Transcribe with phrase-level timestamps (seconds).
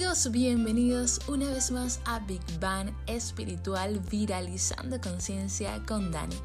[0.00, 6.36] Amigos, bienvenidos una vez más a Big Bang Espiritual Viralizando Conciencia con Dani.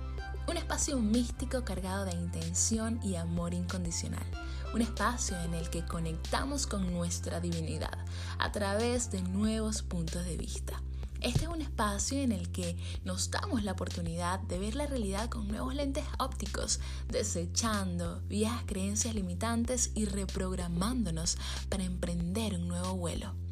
[0.49, 4.25] Un espacio místico cargado de intención y amor incondicional.
[4.73, 7.97] Un espacio en el que conectamos con nuestra divinidad
[8.39, 10.81] a través de nuevos puntos de vista.
[11.21, 15.29] Este es un espacio en el que nos damos la oportunidad de ver la realidad
[15.29, 21.37] con nuevos lentes ópticos, desechando viejas creencias limitantes y reprogramándonos
[21.69, 23.44] para emprender un nuevo vuelo.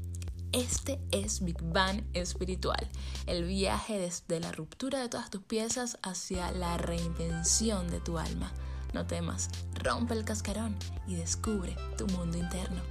[0.53, 2.87] Este es Big Bang espiritual,
[3.25, 8.51] el viaje desde la ruptura de todas tus piezas hacia la reinvención de tu alma.
[8.93, 9.49] No temas,
[9.83, 10.77] rompe el cascarón
[11.07, 12.83] y descubre tu mundo interno,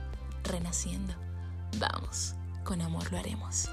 [0.42, 1.14] renaciendo.
[1.78, 2.34] Vamos,
[2.64, 3.68] con amor lo haremos.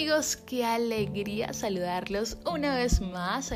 [0.00, 3.52] Amigos, qué alegría saludarlos una vez más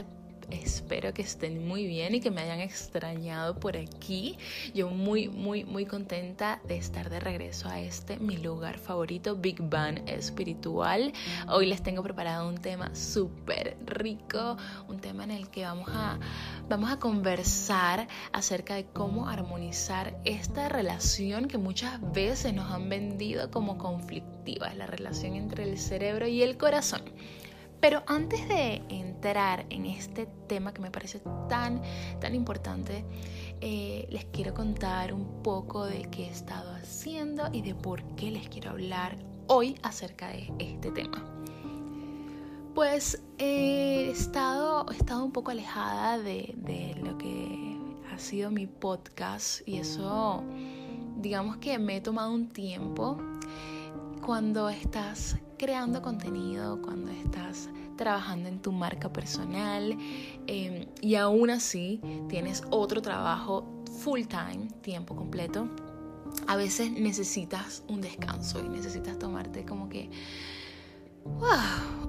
[0.50, 4.39] Espero que estén muy bien y que me hayan extrañado por aquí.
[4.75, 9.61] Yo muy, muy, muy contenta de estar de regreso a este, mi lugar favorito, Big
[9.61, 11.12] Bang Espiritual.
[11.48, 14.56] Hoy les tengo preparado un tema súper rico,
[14.89, 16.19] un tema en el que vamos a,
[16.69, 23.50] vamos a conversar acerca de cómo armonizar esta relación que muchas veces nos han vendido
[23.50, 27.03] como conflictiva, la relación entre el cerebro y el corazón.
[27.85, 31.83] Pero antes de entrar en este tema que me parece tan,
[32.19, 33.05] tan importante,
[33.61, 38.31] eh, les quiero contar un poco de qué he estado haciendo y de por qué
[38.31, 39.19] les quiero hablar
[39.49, 41.23] hoy acerca de este tema.
[42.75, 47.79] Pues he, estado, he estado un poco alejada de, de lo que
[48.11, 50.43] ha sido mi podcast y eso,
[51.19, 53.19] digamos que me he tomado un tiempo
[54.23, 59.97] cuando estás creando contenido, cuando estás trabajando en tu marca personal
[60.47, 65.69] em, y aún así tienes otro trabajo full time, tiempo completo,
[66.47, 70.10] a veces necesitas un descanso y necesitas tomarte como que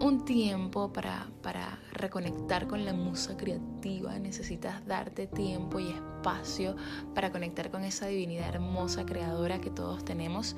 [0.02, 6.76] un tiempo para, para reconectar con la musa creativa, necesitas darte tiempo y espacio
[7.14, 10.56] para conectar con esa divinidad hermosa creadora que todos tenemos.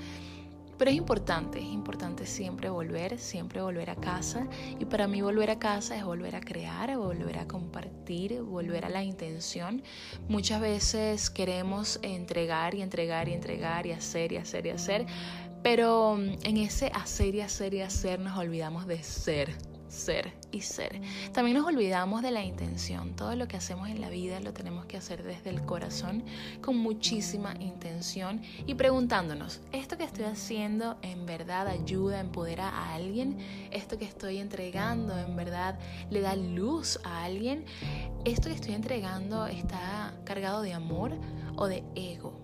[0.77, 4.47] Pero es importante, es importante siempre volver, siempre volver a casa.
[4.79, 8.89] Y para mí volver a casa es volver a crear, volver a compartir, volver a
[8.89, 9.81] la intención.
[10.27, 15.05] Muchas veces queremos entregar y entregar y entregar y hacer y hacer y hacer.
[15.63, 19.55] Pero mm, en ese hacer y hacer y hacer nos olvidamos de ser
[19.87, 21.01] ser y ser.
[21.33, 23.15] También nos olvidamos de la intención.
[23.15, 26.23] Todo lo que hacemos en la vida lo tenemos que hacer desde el corazón,
[26.61, 33.37] con muchísima intención y preguntándonos, ¿esto que estoy haciendo en verdad ayuda, empodera a alguien?
[33.71, 37.65] ¿Esto que estoy entregando en verdad le da luz a alguien?
[38.25, 41.13] ¿Esto que estoy entregando está cargado de amor
[41.55, 42.36] o de ego?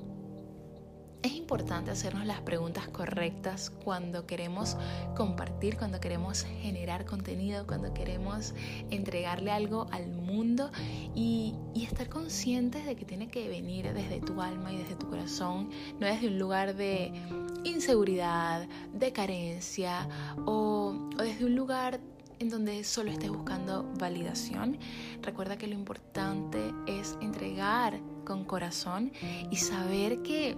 [1.23, 4.75] Es importante hacernos las preguntas correctas cuando queremos
[5.15, 8.53] compartir, cuando queremos generar contenido, cuando queremos
[8.91, 10.69] entregarle algo al mundo
[11.15, 15.69] y, estar conscientes de que tiene que venir desde tu alma y desde tu corazón,
[15.99, 17.13] no desde un lugar de
[17.63, 20.07] inseguridad, de carencia
[20.45, 21.99] o, o desde un lugar
[22.39, 24.77] en donde solo estés buscando validación.
[25.21, 29.11] Recuerda que lo importante es entregar con corazón
[29.51, 30.57] y saber que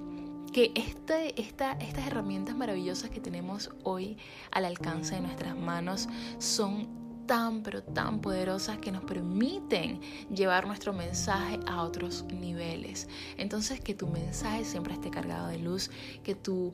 [0.55, 4.17] que este, estas herramientas maravillosas que tenemos hoy
[4.51, 6.07] al alcance de nuestras manos
[6.39, 6.87] son
[7.27, 9.99] tan pero tan poderosas que nos permiten
[10.33, 13.09] llevar nuestro mensaje a otros niveles.
[13.35, 15.91] Entonces que tu mensaje siempre esté cargado de luz,
[16.23, 16.73] que tu,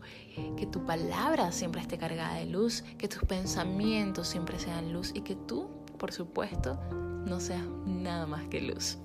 [0.58, 5.22] que tu palabra siempre esté cargada de luz, que tus pensamientos siempre sean luz y
[5.22, 6.80] que tú, por supuesto,
[7.26, 9.00] no seas nada más que luz.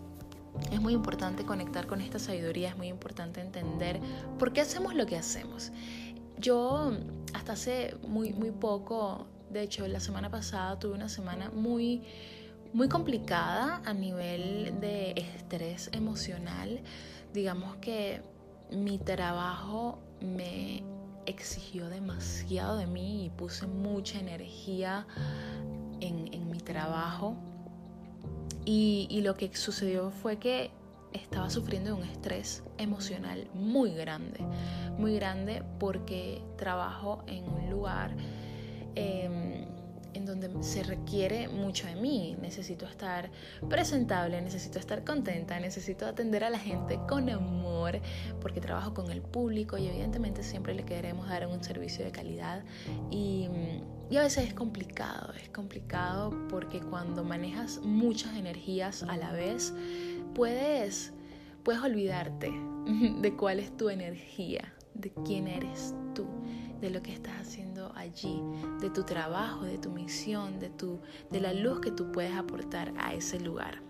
[0.71, 4.01] Es muy importante conectar con esta sabiduría, es muy importante entender
[4.39, 5.73] por qué hacemos lo que hacemos.
[6.39, 6.93] Yo
[7.35, 12.03] hasta hace muy, muy poco, de hecho la semana pasada tuve una semana muy,
[12.73, 16.83] muy complicada a nivel de estrés emocional.
[17.33, 18.23] Digamos que
[18.71, 20.83] mi trabajo me
[21.27, 25.07] exigió demasiado de mí y puse mucha energía
[26.01, 27.37] en, en mi trabajo
[28.67, 30.71] y, lo que sucedió fue que
[31.13, 34.41] estaba sufriendo de un estrés emocional muy grande,
[34.99, 38.11] muy grande porque trabajo en un lugar
[38.97, 39.67] em,
[40.17, 42.37] en donde se requiere mucho de mí.
[42.41, 43.31] Necesito estar
[43.69, 48.01] presentable, necesito estar contenta, necesito atender a la gente con amor,
[48.41, 52.65] porque trabajo con el público y evidentemente siempre le queremos dar un servicio de calidad.
[53.11, 53.49] Y,
[54.17, 59.75] a veces es complicado, es complicado porque cuando manejas muchas energías a la vez,
[60.35, 61.13] puedes,
[61.63, 62.51] puedes olvidarte
[63.21, 66.27] de cuál es tu energía, de quién eres tú
[66.81, 67.66] de lo que estás haciendo
[68.81, 71.01] de tu trabajo, de tu misión, de, tu,
[71.31, 73.81] de la luz que tú puedes aportar a ese lugar.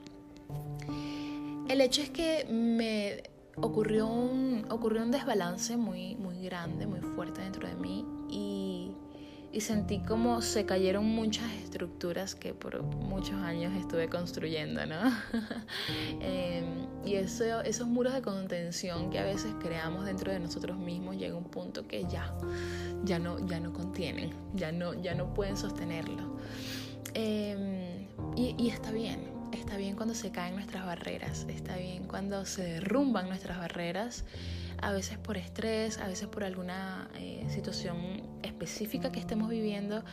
[1.69, 3.23] El hecho es que me
[3.57, 8.93] ocurrió un, ocurrió un desbalance muy, muy grande, muy fuerte dentro de mí y
[9.52, 15.00] y sentí como se cayeron muchas estructuras que por muchos años estuve construyendo, ¿no?
[16.20, 21.16] Em, y eso, esos muros de contención que a veces creamos dentro de nosotros mismos
[21.16, 22.34] llega un punto que ya,
[23.04, 26.37] ya no, ya no contienen, ya no, ya no pueden sostenerlo.
[27.14, 32.62] Y, y está bien, está bien cuando se caen nuestras barreras, está bien cuando se
[32.62, 34.25] derrumban nuestras barreras
[34.82, 40.05] a veces por estrés, a veces por alguna eh, situación específica que estemos viviendo,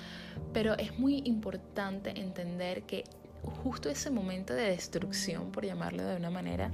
[0.53, 3.03] pero es muy importante entender que
[3.41, 6.71] justo ese momento de destrucción, por llamarlo de una manera,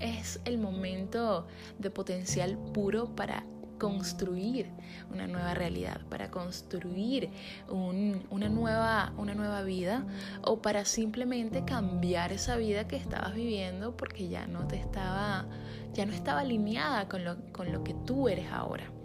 [0.00, 1.46] es el momento
[1.78, 3.44] de potencial puro para
[3.82, 4.70] construir
[5.12, 7.30] una nueva realidad, para construir
[7.68, 10.06] una, nueva, una nueva vida
[10.44, 15.46] o para simplemente cambiar esa vida que estabas viviendo porque ya no te estaba,
[15.94, 19.01] ya no estaba alineada con lo, con lo que tú eres ahora.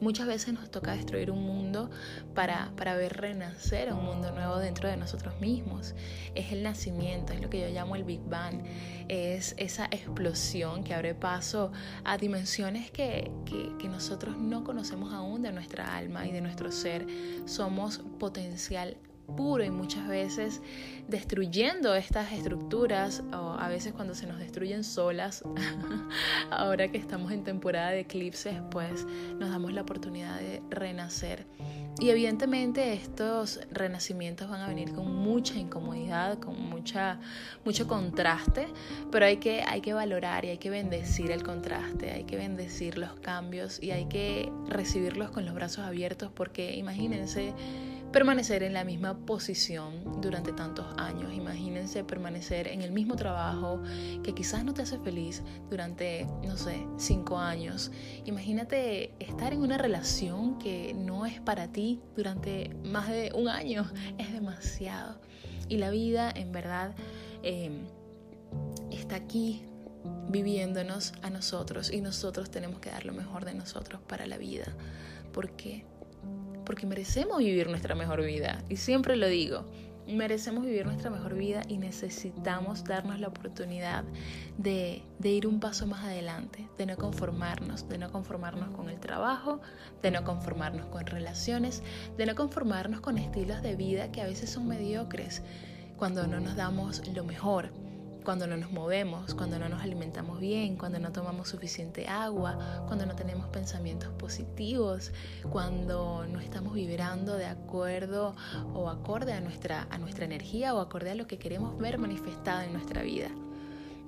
[0.00, 1.90] Muchas veces nos toca destruir un mundo
[2.34, 5.94] para, para, ver renacer un mundo nuevo dentro de nosotros mismos.
[6.34, 8.62] Es el nacimiento, es lo que yo llamo el Big Bang.
[9.08, 11.72] Es esa explosión que abre paso
[12.04, 16.72] a dimensiones que, que, que nosotros no conocemos aún de nuestra alma y de nuestro
[16.72, 17.06] ser.
[17.44, 18.96] Somos potencial
[19.34, 20.60] puro y muchas veces
[21.08, 25.42] destruyendo estas estructuras o a veces cuando se nos destruyen solas
[26.50, 29.06] ahora que estamos en temporada de eclipses pues
[29.38, 31.46] nos damos la oportunidad de renacer.
[31.98, 37.20] Y evidentemente estos renacimientos van a venir con mucha incomodidad con mucha
[37.64, 38.68] mucho contraste
[39.10, 42.96] pero hay que hay que valorar y hay que bendecir el contraste hay que bendecir
[42.96, 47.54] los cambios y hay que recibirlos con los brazos abiertos porque imagínense
[48.12, 51.32] permanecer en la misma posición durante tantos años.
[51.32, 53.82] Imagínense permanecer en el mismo trabajo
[54.22, 57.92] que quizás no te hace feliz durante, no sé, cinco años.
[58.24, 63.90] Imagínate estar en una relación que no es para ti durante más de un año.
[64.18, 65.20] Es demasiado.
[65.68, 66.94] Y la vida, en verdad,
[67.42, 67.86] em,
[68.90, 69.64] está aquí
[70.28, 74.66] viviéndonos a nosotros y nosotros tenemos que dar lo mejor de nosotros para la vida.
[75.32, 75.84] ¿Por qué?
[76.70, 78.62] Porque merecemos vivir nuestra mejor vida.
[78.68, 79.64] Y siempre lo digo,
[80.06, 84.04] merecemos vivir nuestra mejor vida y necesitamos darnos la oportunidad
[84.56, 89.60] de, ir un paso más adelante, de no conformarnos, de no conformarnos con el trabajo,
[90.00, 91.82] de no conformarnos con relaciones,
[92.16, 95.42] de no conformarnos con estilos de vida que a veces son mediocres
[95.96, 97.72] cuando no nos damos lo mejor
[98.24, 103.06] cuando no nos movemos, cuando no nos alimentamos bien, cuando no tomamos suficiente agua, cuando
[103.06, 105.12] no tenemos pensamientos positivos,
[105.50, 108.34] cuando no estamos vibrando de acuerdo
[108.74, 112.62] o acorde a nuestra, a nuestra energía o acorde a lo que queremos ver manifestado
[112.62, 113.28] en nuestra vida.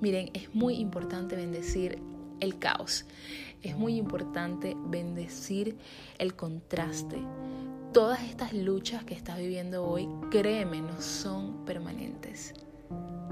[0.01, 2.01] Miren, es muy importante bendecir
[2.39, 3.05] el caos.
[3.61, 5.77] Es muy importante bendecir
[6.17, 7.17] el contraste.
[7.93, 12.53] Todas estas luchas que estás viviendo hoy, créeme, no son permanentes.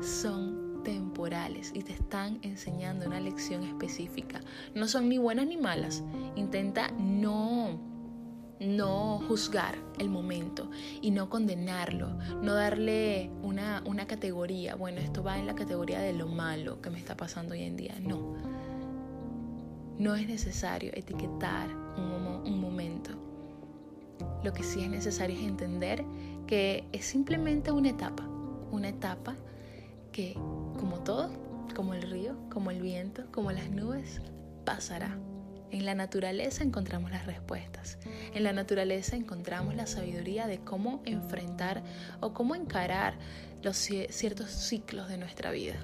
[0.02, 4.42] Son temporales y te están enseñando una lección específica.
[4.76, 6.04] No son ni buenas ni malas.
[6.36, 7.92] Intenta no
[8.62, 10.70] no juzgar el momento
[11.02, 12.10] y no condenarlo,
[12.44, 16.92] no darle una, una, categoría, bueno, esto va en la categoría de lo malo que
[16.92, 17.96] me está pasando hoy en día.
[18.00, 18.36] No,
[19.98, 23.12] no es necesario etiquetar un, un momento.
[24.44, 26.06] Lo que sí es necesario es entender
[26.46, 28.28] que es simplemente una etapa,
[28.72, 29.36] una etapa
[30.12, 30.36] que,
[30.82, 31.30] como todo,
[31.76, 34.20] como el río, como el viento, como las nubes,
[34.66, 35.16] pasará.
[35.70, 38.00] En la naturaleza encontramos las respuestas.
[38.34, 41.84] En la naturaleza encontramos la sabiduría de cómo enfrentar
[42.20, 43.14] o cómo encarar
[43.62, 45.76] los ciertos ciclos de nuestra vida.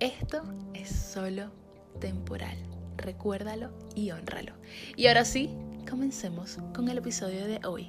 [0.00, 0.42] Esto
[0.74, 1.52] es solo
[2.00, 2.58] temporal.
[2.96, 4.54] Recuérdalo y honralo.
[4.96, 5.50] Y ahora sí,
[5.88, 7.88] comencemos con el episodio de hoy.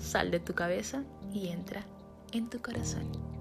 [0.00, 1.84] Sal de tu cabeza y entra
[2.32, 3.31] en tu corazón.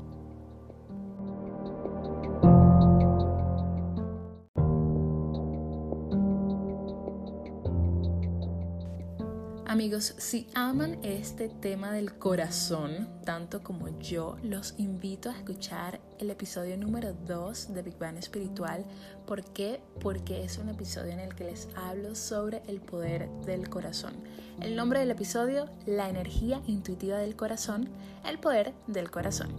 [9.72, 16.30] Amigos, si aman este tema del corazón, tanto como yo, los invito a escuchar el
[16.30, 18.84] episodio número 2 de Big Bang Espiritual.
[19.26, 19.80] ¿Por qué?
[20.02, 24.12] Porque es un episodio en el que les hablo sobre el poder del corazón.
[24.60, 27.88] El nombre del episodio, la energía intuitiva del corazón,
[28.26, 29.52] el poder del corazón.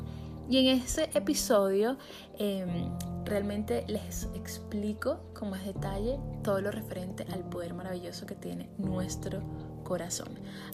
[0.50, 1.97] Y en ese episodio
[2.38, 2.90] em,
[3.25, 9.40] realmente les explico con más detalle todo lo referente al poder maravilloso que tiene nuestro
[9.40, 9.72] corazón.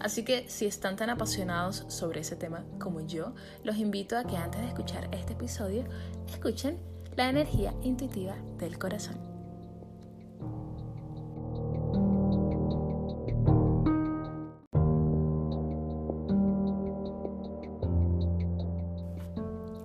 [0.01, 3.35] Así que si están tan apasionados sobre ese tema como yo,
[3.65, 5.85] los invito a que antes de escuchar este episodio,
[6.29, 6.79] escuchen
[7.17, 9.17] la energía intuitiva del corazón.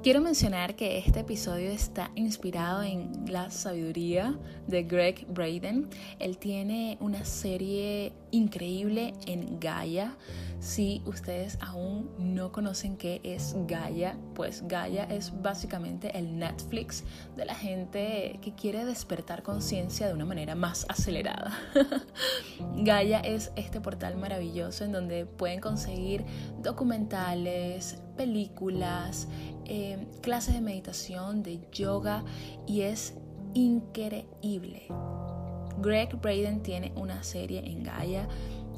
[0.04, 4.38] Quiero mencionar que este episodio está inspirado en la sabiduría
[4.68, 5.90] de Greg Braden.
[6.20, 10.18] Él tiene una serie increíble en Gaia.
[10.60, 17.04] Si ustedes aún no conocen qué es Gaia, pues Gaia es básicamente el Netflix
[17.36, 21.52] de la gente que quiere despertar conciencia de una manera más acelerada.
[22.78, 26.24] Gaia es este portal maravilloso en donde pueden conseguir
[26.62, 29.28] documentales, películas,
[29.66, 32.24] eh, clases de meditación, de yoga
[32.66, 33.16] y es
[33.54, 34.88] increíble.
[35.84, 38.28] Greg Braden tiene una serie en Gaia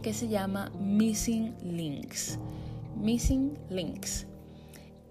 [0.01, 2.39] que se llama Missing Links.
[2.97, 4.27] Missing Links.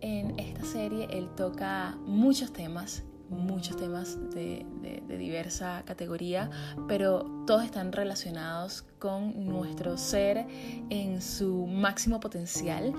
[0.00, 6.50] En esta serie él toca muchos temas, muchos temas de, de, diversa categoría,
[6.88, 10.46] pero todos están relacionados con nuestro ser
[10.90, 12.92] en su máximo potencial,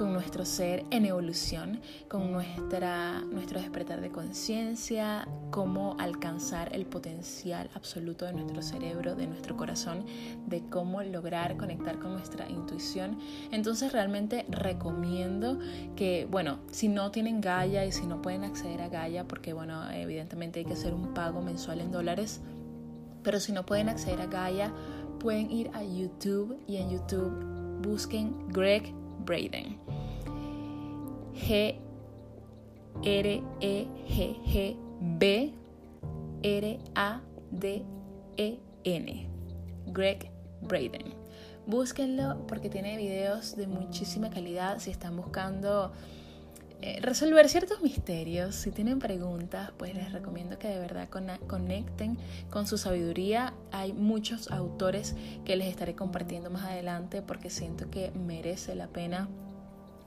[0.00, 1.78] con nuestro ser en evolución,
[2.08, 9.26] con nuestra, nuestro despertar de conciencia, cómo alcanzar el potencial absoluto de nuestro cerebro, de
[9.26, 10.06] nuestro corazón,
[10.46, 13.18] de cómo lograr conectar con nuestra intuición.
[13.52, 15.58] Entonces realmente recomiendo
[15.96, 19.82] que, bueno, si no tienen Gaia y si no pueden acceder a Gaia, porque bueno,
[19.90, 22.40] evidentemente hay que hacer un pago mensual en dólares,
[23.22, 24.72] pero si no pueden acceder a Gaia,
[25.18, 27.50] pueden ir a YouTube y en YouTube
[27.82, 29.78] busquen Greg Braden.
[31.34, 31.78] G
[33.04, 34.76] R E G G
[35.18, 35.54] B
[36.42, 37.84] R A D
[38.36, 39.28] E N.
[39.86, 40.30] Greg
[40.62, 41.14] Braden.
[41.66, 45.92] Búsquenlo porque tiene videos de muchísima calidad si están buscando
[47.02, 48.54] resolver ciertos misterios.
[48.54, 52.18] Si tienen preguntas, pues les recomiendo que de verdad conecten
[52.50, 53.54] con su sabiduría.
[53.72, 59.28] Hay muchos autores que les estaré compartiendo más adelante porque siento que merece la pena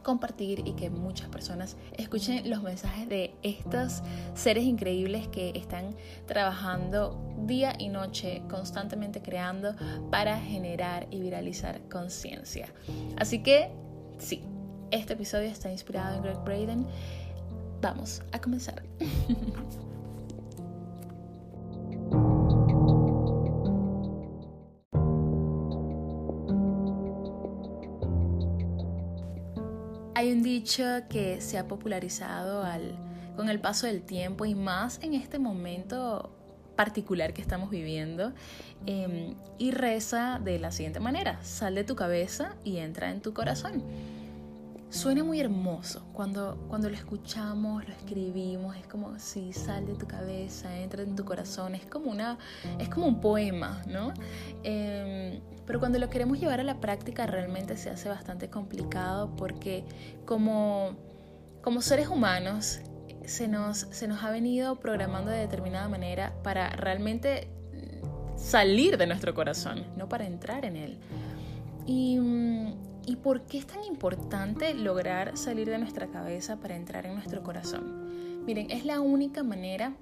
[0.04, 4.02] compartir y que muchas personas escuchen los mensajes de estos
[4.36, 5.96] seres increíbles que están
[6.28, 9.76] trabajando día y noche, constantemente creando
[10.12, 12.68] para generar y viralizar conciencia.
[13.18, 13.72] Así que
[14.18, 14.44] sí,
[14.94, 16.86] este episodio está inspirado en Greg Braden.
[17.82, 18.84] Vamos a comenzar.
[30.16, 32.96] Hay un dicho que se ha popularizado al,
[33.36, 36.30] con el paso del tiempo y más en este momento
[36.78, 38.32] particular que estamos viviendo
[38.86, 43.34] em, y reza de la siguiente manera, sal de tu cabeza y entra en tu
[43.34, 43.84] corazón
[44.94, 46.06] suena muy hermoso.
[46.14, 51.16] Cuando, cuando lo escuchamos, lo escribimos, es como si sale de tu cabeza, entra en
[51.16, 52.38] tu corazón, es como, una,
[52.80, 54.14] es como un poema, ¿no?
[54.64, 59.84] Em, pero cuando lo queremos llevar a la práctica realmente se hace bastante complicado porque
[60.26, 60.96] como,
[61.62, 62.80] como seres humanos
[63.26, 67.50] se nos, se nos ha venido programando de determinada manera para realmente
[68.36, 71.00] salir de nuestro corazón, no para entrar en él.
[71.86, 77.06] Y mm, ¿Y por qué es tan importante lograr salir de nuestra cabeza para entrar
[77.06, 78.46] en nuestro corazón?
[78.46, 79.94] Miren, es la única manera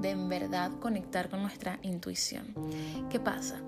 [0.00, 2.54] de en verdad conectar con nuestra intuición.
[3.10, 3.60] ¿Qué pasa?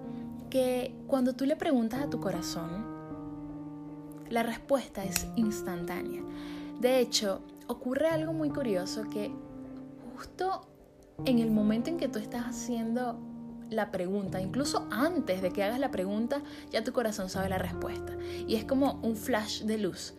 [0.48, 2.84] Que cuando tú le preguntas a tu corazón,
[4.28, 6.22] la respuesta es instantánea.
[6.80, 9.30] De hecho, ocurre algo muy curioso que
[10.16, 10.66] justo
[11.24, 13.18] en el momento en que tú estás haciendo
[13.70, 18.12] la pregunta, incluso antes de que hagas la pregunta, ya tu corazón sabe la respuesta.
[18.46, 20.14] Y es como un flash de luz.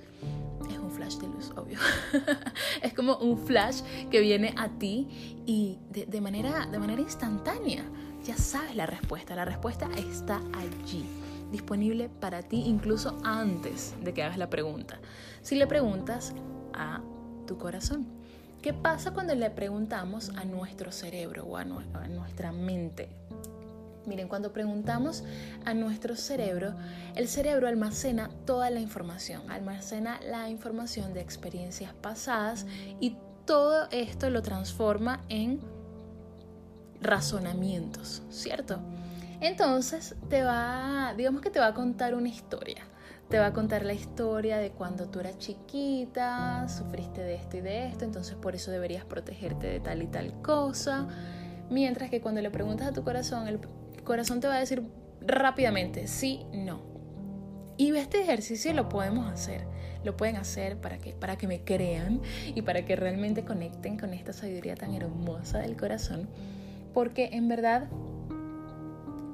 [0.70, 1.79] Es un flash de luz, obvio.
[2.81, 7.84] es como un flash que viene a ti y de, manera, de manera instantánea
[8.24, 9.36] ya sabes la respuesta.
[9.36, 11.05] La respuesta está allí,
[11.51, 15.00] disponible para ti incluso antes de que hagas la pregunta.
[15.41, 16.34] Si le preguntas
[16.74, 17.01] a
[17.46, 18.05] tu corazón.
[18.62, 23.10] ¿Qué pasa cuando le preguntamos a nuestro cerebro o a nuestra mente?
[24.05, 25.24] Miren, cuando preguntamos
[25.63, 26.75] a nuestro cerebro,
[27.15, 32.65] el cerebro almacena toda la información, almacena la información de experiencias pasadas
[33.00, 35.60] y todo esto lo transforma en
[37.01, 38.79] razonamientos, ¿cierto?
[39.39, 42.84] Entonces te va, digamos que te va a contar una historia.
[43.29, 47.62] Te va a contar la historia de cuando tú eras chiquita, sufriste de esto y
[47.62, 51.08] de esto, entonces por eso deberías protegerte de tal y tal cosa.
[51.70, 53.60] Mientras que cuando le preguntas a tu corazón, el
[54.03, 54.84] corazón te va a decir
[55.22, 56.81] rápidamente sí, no.
[57.77, 59.65] Y este ejercicio lo podemos hacer,
[60.03, 62.22] lo pueden hacer para que, para que me crean
[62.53, 66.27] y para que realmente conecten con esta sabiduría tan hermosa del corazón.
[66.93, 67.88] Porque en verdad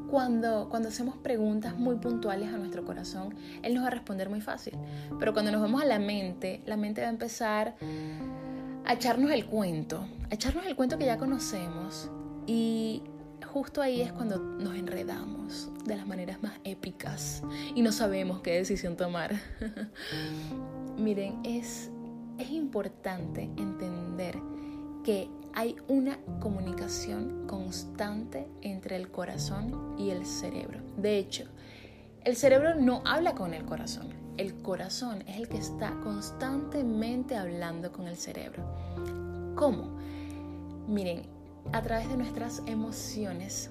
[0.10, 4.42] cuando, cuando hacemos preguntas muy puntuales a nuestro corazón, Él nos va a responder muy
[4.42, 4.78] fácil.
[5.20, 7.76] Pero cuando nos vamos a la mente, la mente va a empezar
[8.86, 12.10] a echarnos el cuento, a echarnos el cuento que ya conocemos.
[12.46, 13.04] Y
[13.46, 17.44] justo ahí es cuando nos enredamos de las maneras más épicas
[17.75, 19.36] y no sabemos qué decisión tomar.
[20.98, 21.89] Miren, es,
[22.38, 24.38] es importante entender
[25.03, 30.82] que hay una comunicación constante entre el corazón y el cerebro.
[30.98, 31.46] De hecho,
[32.24, 34.10] el cerebro no habla con el corazón.
[34.38, 38.63] El corazón es el que está constantemente hablando con el cerebro.
[39.56, 39.98] ¿Cómo?
[40.88, 41.24] Miren,
[41.74, 43.70] a través de nuestras emociones.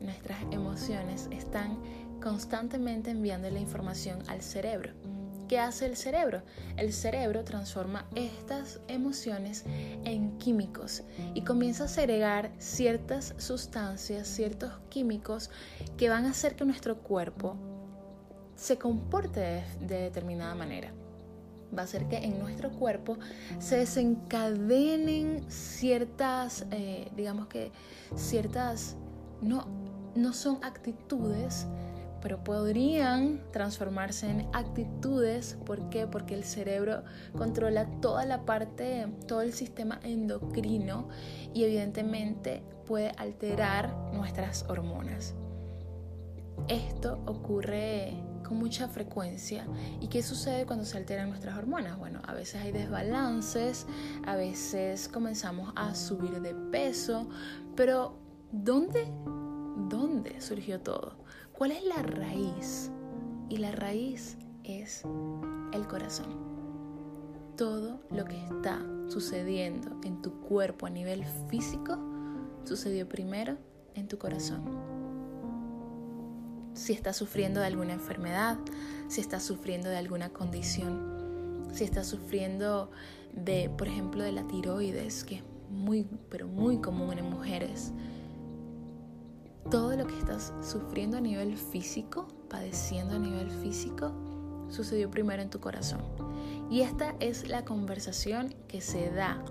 [0.00, 1.78] Nuestras emociones están
[2.20, 4.92] constantemente enviando la información al cerebro.
[5.48, 6.42] ¿Qué hace el cerebro?
[6.76, 9.64] El cerebro transforma estas emociones
[10.04, 15.50] en químicos y comienza a segregar ciertas sustancias, ciertos químicos
[15.96, 17.56] que van a hacer que nuestro cuerpo
[18.56, 20.92] se comporte de, determinada manera.
[21.76, 23.18] Va a hacer que en nuestro cuerpo
[23.58, 27.72] se desencadenen ciertas, eh, digamos que
[28.14, 28.96] ciertas,
[29.40, 29.66] no,
[30.14, 31.66] no son actitudes,
[32.22, 35.56] pero podrían transformarse en actitudes.
[35.64, 36.06] ¿Por qué?
[36.06, 37.04] Porque el cerebro
[37.36, 41.08] controla toda la parte, todo el sistema endocrino
[41.54, 45.34] y evidentemente puede alterar nuestras hormonas.
[46.68, 48.14] Esto ocurre
[48.46, 49.66] con mucha frecuencia.
[50.00, 51.98] ¿Y qué sucede cuando se alteran nuestras hormonas?
[51.98, 53.86] Bueno, a veces hay desbalances,
[54.24, 57.28] a veces comenzamos a subir de peso,
[57.74, 58.18] pero
[58.52, 59.06] ¿dónde,
[59.88, 61.16] dónde surgió todo?
[61.52, 62.90] ¿Cuál es la raíz?
[63.48, 65.02] Y la raíz es
[65.72, 66.46] el corazón.
[67.56, 71.96] Todo lo que está sucediendo en tu cuerpo a nivel físico
[72.64, 73.56] sucedió primero
[73.94, 74.95] en tu corazón.
[76.76, 78.58] Si estás sufriendo de alguna enfermedad,
[79.08, 82.90] si estás sufriendo de alguna condición, si estás sufriendo
[83.32, 87.92] de, por ejemplo, de la tiroides, que es muy, pero muy común en mujeres,
[89.70, 94.12] todo lo que estás sufriendo a nivel físico, padeciendo a nivel físico,
[94.68, 96.02] sucedió primero en tu corazón.
[96.70, 99.42] Y esta es la conversación que se da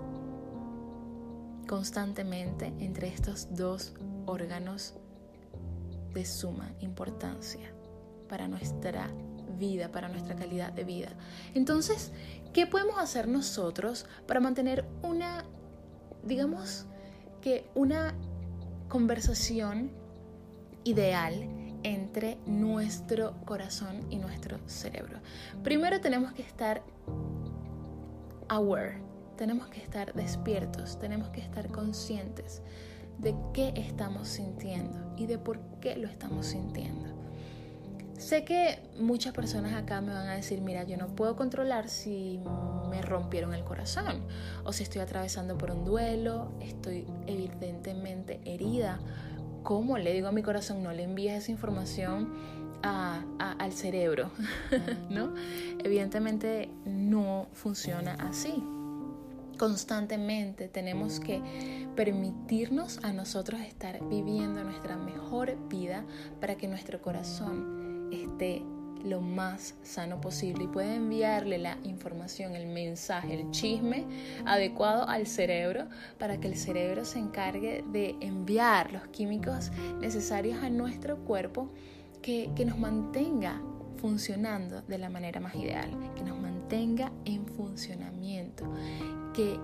[1.66, 3.94] constantemente entre estos dos
[4.26, 4.94] órganos
[6.16, 7.70] de suma importancia
[8.28, 9.10] para nuestra
[9.58, 11.10] vida, para nuestra calidad de vida.
[11.54, 12.10] Entonces,
[12.52, 15.44] ¿qué podemos hacer nosotros para mantener una,
[16.24, 16.86] digamos
[17.42, 18.14] que una
[18.88, 19.90] conversación
[20.84, 21.48] ideal
[21.82, 25.20] entre nuestro corazón y nuestro cerebro.
[25.62, 26.82] Primero tenemos que estar
[28.48, 29.02] aware,
[29.36, 32.62] tenemos que estar despiertos, tenemos que estar conscientes
[33.18, 37.14] de qué estamos sintiendo y de por qué lo estamos sintiendo.
[38.18, 42.40] Sé que muchas personas acá me van a decir, mira, yo no puedo controlar si
[42.88, 44.22] me rompieron el corazón
[44.64, 48.98] o si estoy atravesando por un duelo, estoy evidentemente herida
[49.66, 52.32] ¿cómo le digo a mi corazón no le envíes esa información
[52.82, 54.30] al cerebro?
[55.10, 55.34] ¿No?
[55.82, 58.62] Evidentemente no funciona así.
[59.58, 61.40] Constantemente tenemos que
[61.96, 66.04] permitirnos a nosotros estar viviendo nuestra mejor vida
[66.40, 68.62] para que nuestro corazón esté
[69.04, 74.04] lo más sano posible y puede enviarle la información, el mensaje, el chisme
[74.44, 75.86] adecuado al cerebro
[76.18, 81.70] para que el cerebro se encargue de enviar los químicos necesarios a nuestro cuerpo
[82.20, 83.62] que, que nos mantenga
[83.96, 88.64] funcionando de la manera más ideal, que nos mantenga en funcionamiento,
[89.36, 89.60] que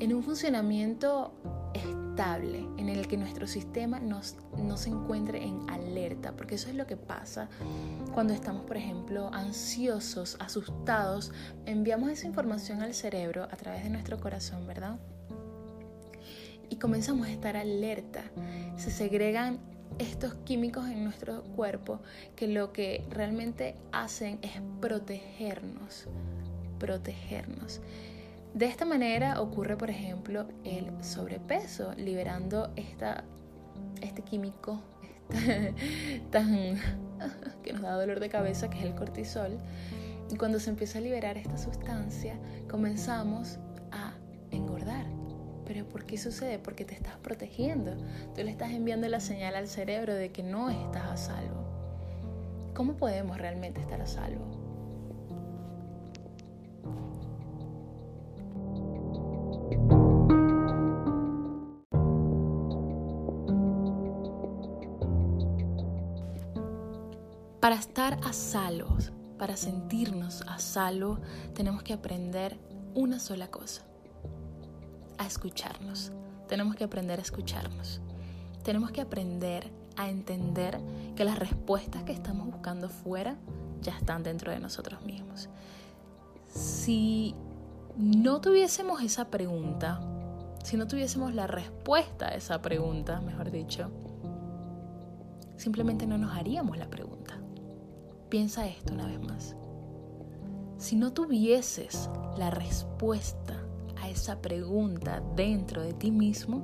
[0.00, 1.34] en un funcionamiento
[1.74, 6.74] estable, en el que nuestro sistema nos, no se encuentre en alerta, porque eso es
[6.74, 7.50] lo que pasa
[8.14, 11.30] cuando estamos, por ejemplo, ansiosos, asustados,
[11.66, 14.98] enviamos esa información al cerebro a través de nuestro corazón, ¿verdad?
[16.70, 18.22] Y comenzamos a estar alerta,
[18.76, 19.60] se segregan
[19.98, 22.00] estos químicos en nuestro cuerpo
[22.34, 26.06] que lo que realmente hacen es protegernos,
[26.78, 27.82] protegernos.
[28.54, 33.24] De esta manera ocurre, por ejemplo, el sobrepeso, liberando esta,
[34.02, 34.82] este químico
[36.30, 36.78] tan
[37.62, 39.56] que nos da dolor de cabeza, que es el cortisol.
[40.30, 42.38] Y cuando se empieza a liberar esta sustancia,
[42.68, 43.58] comenzamos
[43.90, 44.14] a
[44.50, 45.06] engordar.
[45.64, 46.58] Pero ¿por qué sucede?
[46.58, 47.96] Porque te estás protegiendo.
[48.34, 51.62] Tú le estás enviando la señal al cerebro de que no estás a salvo.
[52.74, 54.61] ¿Cómo podemos realmente estar a salvo?
[67.72, 68.98] Para estar a salvo,
[69.38, 71.20] para sentirnos a salvo,
[71.54, 72.58] tenemos que aprender
[72.94, 73.80] una sola cosa,
[75.16, 76.12] a escucharnos.
[76.48, 78.02] Tenemos que aprender a escucharnos.
[78.62, 80.78] Tenemos que aprender a entender
[81.16, 83.36] que las respuestas que estamos buscando fuera
[83.80, 85.48] ya están dentro de nosotros mismos.
[86.48, 87.34] Si
[87.96, 89.98] no tuviésemos esa pregunta,
[90.62, 93.90] si no tuviésemos la respuesta a esa pregunta, mejor dicho,
[95.56, 97.21] simplemente no nos haríamos la pregunta.
[98.32, 99.56] Piensa esto una vez más.
[100.78, 103.62] Si no tuvieses la respuesta
[104.00, 106.62] a esa pregunta dentro de ti mismo,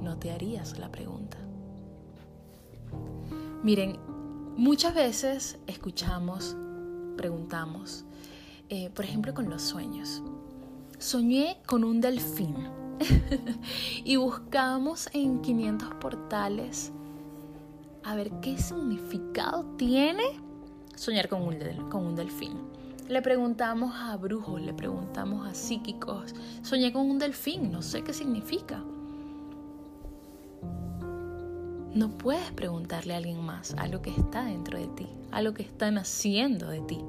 [0.00, 1.36] no te harías la pregunta.
[3.62, 3.98] Miren,
[4.56, 6.56] muchas veces escuchamos,
[7.18, 8.06] preguntamos,
[8.70, 10.22] eh, por ejemplo con los sueños.
[10.96, 12.56] Soñé con un delfín
[14.06, 16.92] y buscamos en 500 portales
[18.04, 20.24] a ver qué significado tiene
[20.94, 21.58] soñar con un,
[21.88, 22.58] con un delfín.
[23.08, 28.12] Le preguntamos a brujos, le preguntamos a psíquicos, soñé con un delfín, no sé qué
[28.12, 28.82] significa.
[31.94, 35.90] No puedes preguntarle a alguien más algo que está dentro de ti, algo que está
[35.90, 37.00] naciendo de ti.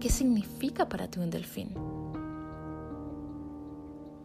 [0.00, 1.70] ¿Qué significa para ti un delfín?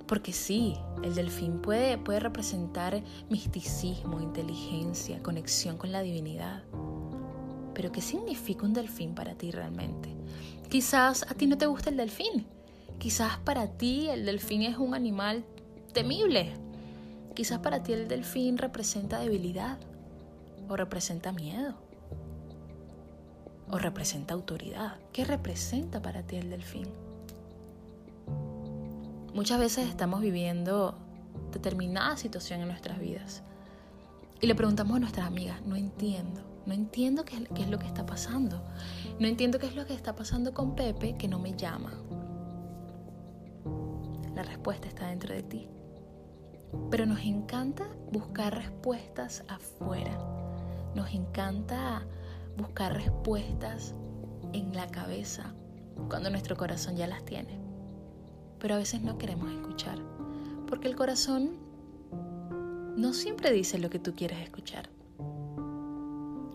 [0.07, 6.63] Porque sí, el delfín puede, puede representar misticismo, inteligencia, conexión con la divinidad.
[7.73, 10.09] Pero ¿qué significa un delfín para ti realmente?
[10.69, 12.45] Quizás a ti no te gusta el delfín.
[12.99, 15.43] Quizás para ti el delfín es un animal
[15.93, 16.53] temible.
[17.33, 19.77] Quizás para ti el delfín representa debilidad
[20.69, 21.75] o representa miedo
[23.71, 24.97] o representa autoridad.
[25.11, 26.87] ¿Qué representa para ti el delfín?
[29.33, 30.93] Muchas veces estamos viviendo
[31.51, 33.41] determinada situación en nuestras vidas
[34.39, 37.87] y le preguntamos a nuestras amigas, no entiendo, no entiendo qué, qué es lo que
[37.87, 38.61] está pasando,
[39.19, 41.93] no entiendo qué es lo que está pasando con Pepe que no me llama.
[44.35, 45.67] La respuesta está dentro de ti.
[46.91, 50.15] Pero nos encanta buscar respuestas afuera.
[50.93, 52.05] Nos encanta
[52.55, 53.95] buscar respuestas
[54.53, 55.55] en la cabeza
[56.07, 57.62] cuando nuestro corazón ya las tiene
[58.63, 59.99] pero a veces no queremos escuchar,
[60.69, 61.57] porque el corazón
[62.95, 64.89] no siempre dice lo que tú quieres escuchar.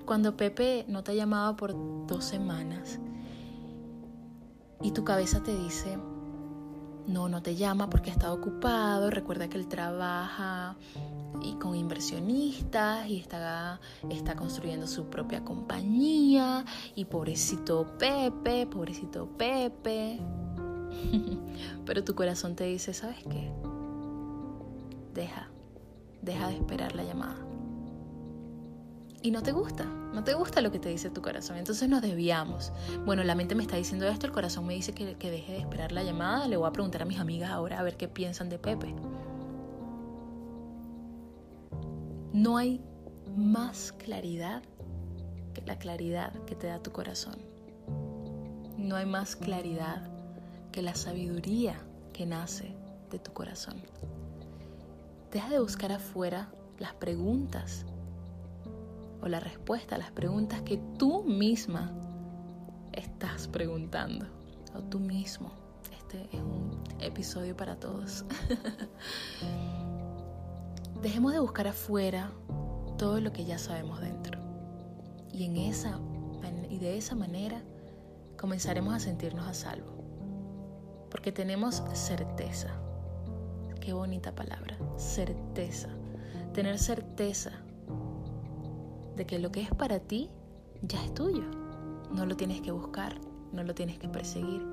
[0.06, 1.74] Cuando Pepe no te ha llamado por
[2.06, 2.98] dos semanas
[4.80, 5.98] y tu cabeza te dice,
[7.06, 10.76] no, no te llama porque está ocupado, recuerda que él trabaja
[11.42, 20.22] y con inversionistas y está, está construyendo su propia compañía y pobrecito Pepe, pobrecito Pepe.
[21.86, 23.50] Pero tu corazón te dice, ¿sabes qué?
[25.14, 25.48] Deja,
[26.22, 27.36] deja de esperar la llamada.
[29.20, 31.56] Y no te gusta, no te gusta lo que te dice tu corazón.
[31.56, 32.72] Entonces nos desviamos.
[33.04, 35.58] Bueno, la mente me está diciendo esto, el corazón me dice que, que deje de
[35.58, 36.46] esperar la llamada.
[36.46, 38.94] Le voy a preguntar a mis amigas ahora a ver qué piensan de Pepe.
[42.32, 42.80] No hay
[43.36, 44.62] más claridad
[45.54, 47.36] que la claridad que te da tu corazón.
[48.76, 50.17] No hay más claridad
[50.78, 51.74] que la sabiduría
[52.12, 52.72] que nace
[53.10, 53.82] de tu corazón.
[55.32, 57.84] Deja de buscar afuera las preguntas
[59.20, 61.90] o la respuesta a las preguntas que tú misma
[62.92, 64.26] estás preguntando
[64.72, 65.50] o tú mismo.
[65.98, 68.24] Este es un episodio para todos.
[71.02, 72.30] Dejemos de buscar afuera
[72.98, 74.38] todo lo que ya sabemos dentro.
[75.32, 75.98] Y en esa
[76.70, 77.64] y de esa manera
[78.36, 79.98] comenzaremos a sentirnos a salvo
[81.10, 82.68] porque tenemos certeza.
[83.80, 85.88] Qué bonita palabra, certeza.
[86.52, 87.52] Tener certeza
[89.16, 90.30] de que lo que es para ti
[90.82, 91.44] ya es tuyo.
[92.12, 93.20] No lo tienes que buscar,
[93.52, 94.64] no lo tienes que perseguir.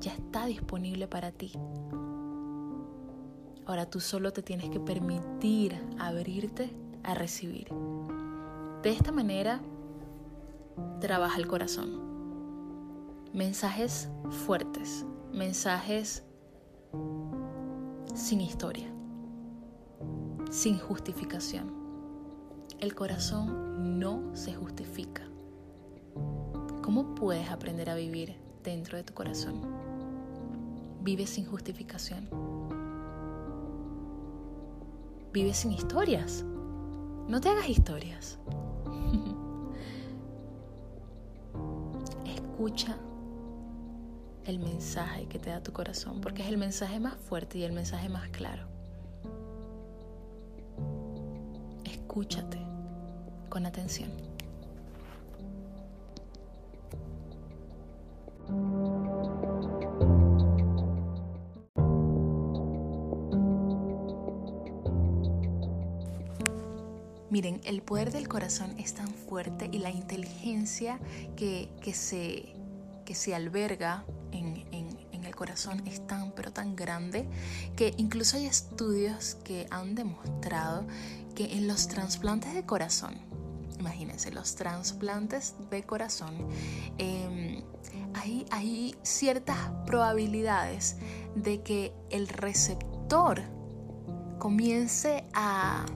[0.00, 1.52] Ya está disponible para ti.
[3.66, 7.68] Ahora tú solo te tienes que permitir abrirte a recibir.
[8.82, 9.60] De esta manera
[11.00, 12.00] trabaja el corazón.
[13.32, 14.08] Mensajes
[14.46, 16.22] fuertes, mensajes
[18.14, 18.92] sin historia,
[20.50, 21.72] sin justificación.
[22.80, 25.22] El corazón no se justifica.
[26.82, 29.62] ¿Cómo puedes aprender a vivir dentro de tu corazón?
[31.00, 32.28] Vive sin justificación.
[35.32, 36.44] Vive sin historias.
[37.26, 38.38] No te hagas historias.
[42.26, 42.98] Escucha
[44.46, 47.72] el mensaje que te da tu corazón, porque es el mensaje más fuerte y el
[47.72, 48.66] mensaje más claro.
[51.84, 52.58] Escúchate
[53.48, 54.10] con atención.
[67.30, 71.00] Miren, el poder del corazón es tan fuerte y la inteligencia
[71.34, 72.54] que, se,
[73.06, 77.28] que se alberga en, el corazón es tan, pero tan grande
[77.76, 80.84] que incluso hay estudios que han demostrado
[81.34, 83.14] que en los trasplantes de corazón,
[83.78, 86.48] imagínense, los trasplantes de corazón,
[88.14, 90.96] hay, hay ciertas probabilidades
[91.36, 93.42] de que el receptor
[94.38, 95.86] comience a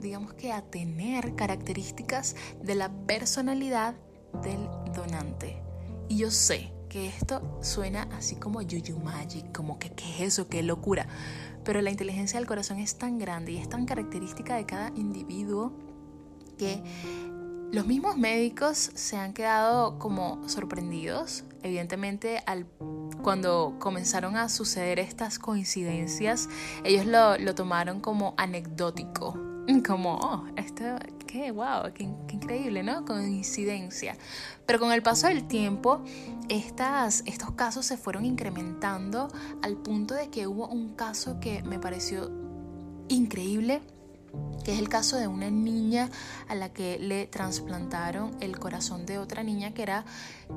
[0.00, 3.94] digamos que a tener características de la personalidad
[4.42, 5.62] del donante.
[6.08, 10.48] Y yo sé que esto suena así como Yuyu Magic, como que qué es eso,
[10.48, 11.06] qué locura.
[11.64, 15.72] Pero la inteligencia del corazón es tan grande y es tan característica de cada individuo
[16.56, 16.82] que
[17.70, 22.66] los mismos médicos se han quedado como sorprendidos, evidentemente al,
[23.22, 26.48] cuando comenzaron a suceder estas coincidencias,
[26.84, 29.38] ellos lo, lo tomaron como anecdótico,
[29.86, 30.84] como, oh, esto,
[31.26, 33.04] qué wow, qué, increíble, ¿no?
[33.04, 34.16] Coincidencia.
[34.66, 36.02] Pero con el paso del tiempo,
[36.48, 39.28] estas, estos casos se fueron incrementando
[39.62, 42.30] al punto de que hubo un caso que me pareció
[43.08, 43.80] increíble
[44.64, 46.10] que es el caso de una niña
[46.48, 50.04] a la que le trasplantaron el corazón de otra niña que era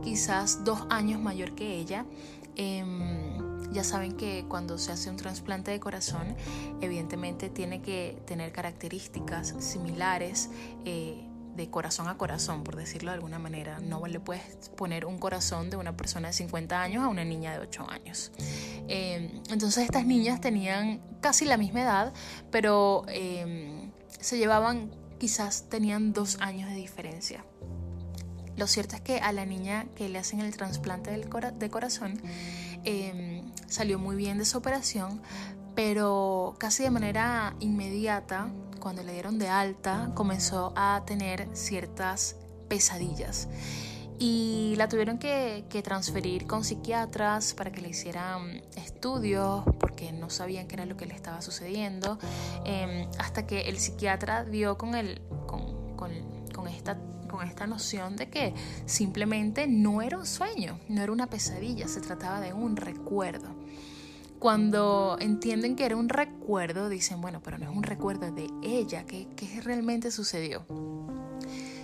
[0.03, 2.05] quizás dos años mayor que ella.
[2.55, 6.35] Em, ya saben que cuando se hace un trasplante de corazón,
[6.81, 10.49] evidentemente tiene que tener características similares.
[10.85, 13.79] Eh, de corazón a corazón, por decirlo de alguna manera.
[13.79, 17.51] No le puedes poner un corazón de una persona de 50 años a una niña
[17.51, 18.31] de 8 años.
[18.87, 22.13] Em, entonces estas niñas tenían casi la misma edad,
[22.51, 27.43] pero em, se llevaban, quizás tenían dos años de diferencia.
[28.61, 32.21] Lo cierto es que a la niña que le hacen el trasplante de corazón,
[32.83, 35.21] Em, salió muy bien de su operación,
[35.75, 43.47] pero casi de manera inmediata, cuando le dieron de alta, comenzó a tener ciertas pesadillas.
[44.17, 50.67] Y la tuvieron que, transferir con psiquiatras para que le hicieran estudios porque no sabían
[50.67, 52.19] qué era lo que le estaba sucediendo
[52.63, 56.97] em, hasta que el psiquiatra dio con, el, con, con esta
[57.31, 58.53] con esta noción de que
[58.85, 63.55] simplemente no era un sueño, no era una pesadilla, se trataba de un recuerdo.
[64.37, 69.05] Cuando entienden que era un recuerdo, dicen, bueno, pero no es un recuerdo de ella,
[69.05, 69.27] ¿qué,
[69.63, 70.65] realmente sucedió?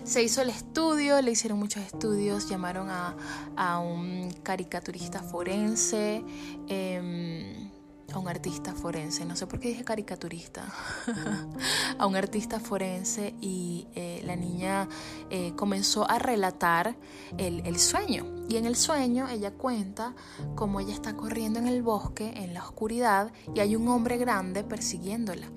[0.04, 6.24] Se hizo el estudio, le hicieron muchos estudios, llamaron a, un caricaturista forense.
[6.68, 7.67] Em,
[8.14, 10.66] a un artista forense, no sé por qué dije caricaturista,
[11.98, 14.88] a un artista forense y eh, la niña
[15.30, 16.96] eh, comenzó a relatar
[17.38, 18.26] el, el, sueño.
[18.50, 20.16] Y en el sueño ella cuenta
[20.56, 24.64] cómo ella está corriendo en el bosque, en la oscuridad, y hay un hombre grande
[24.64, 25.48] persiguiéndola.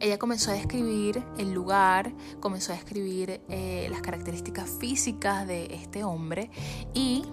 [0.00, 6.04] Ella comenzó a describir el lugar, comenzó a describir eh, las características físicas de este
[6.04, 6.50] hombre
[6.92, 7.24] y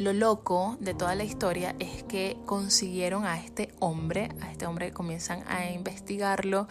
[0.00, 4.86] lo loco de toda la historia es que consiguieron a este hombre, a este hombre
[4.86, 6.68] que comienzan a investigarlo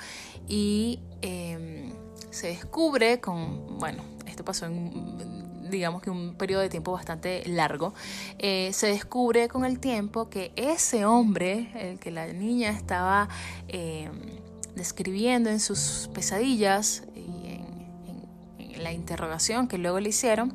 [0.48, 1.94] y em,
[2.32, 7.94] se descubre con, bueno, esto pasó en digamos que un periodo de tiempo bastante largo,
[8.40, 13.30] eh, se descubre con el tiempo que ese hombre, el que la niña estaba
[13.68, 14.12] em,
[14.76, 17.62] describiendo en sus pesadillas y
[18.74, 20.52] en la interrogación que luego le hicieron,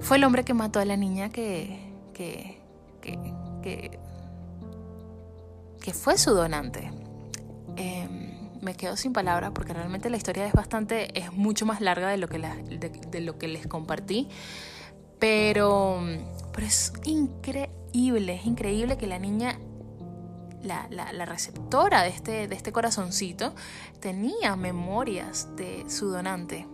[0.00, 1.78] fue el hombre que mató a la niña que,
[2.14, 2.58] que,
[3.00, 3.98] que,
[5.80, 6.90] que, fue su donante.
[7.76, 12.08] Em, me quedo sin palabras porque realmente la historia es bastante, es mucho más larga
[12.08, 14.28] de lo que, de, lo que les compartí.
[15.18, 16.00] Pero,
[16.52, 19.58] pero es increíble, es increíble que la niña
[20.62, 23.54] la, la, receptora de este, de este corazoncito
[24.00, 26.66] tenía memorias de su donante.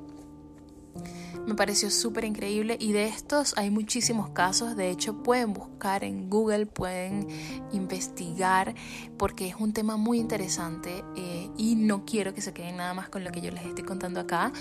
[1.46, 4.76] Me pareció súper increíble y de estos hay muchísimos casos.
[4.76, 7.28] De hecho, pueden buscar en Google, pueden
[7.72, 8.74] investigar
[9.16, 13.08] porque es un tema muy interesante eh, y no quiero que se queden nada más
[13.08, 14.52] con lo que yo les estoy contando acá.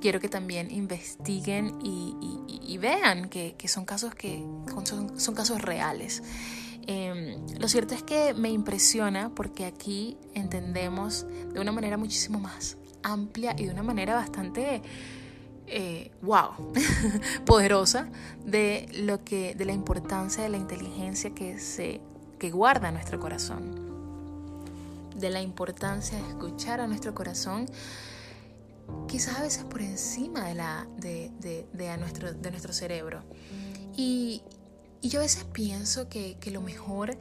[0.00, 4.42] Quiero que también investiguen y, vean que, son casos que
[4.84, 6.22] son, casos reales.
[6.86, 12.78] Em, lo cierto es que me impresiona porque aquí entendemos de una manera muchísimo más
[13.02, 14.82] amplia y de una manera bastante
[16.22, 16.82] wow, eh,
[17.46, 18.08] poderosa
[18.44, 22.00] de lo que, de la importancia de la inteligencia que se
[22.38, 27.66] que guarda nuestro corazón, de la importancia de escuchar a nuestro corazón,
[29.06, 31.30] quizás a veces por encima de la de,
[31.72, 33.22] de, nuestro, de nuestro cerebro.
[33.96, 34.42] Y,
[35.00, 37.16] y yo a veces pienso que, que, lo mejor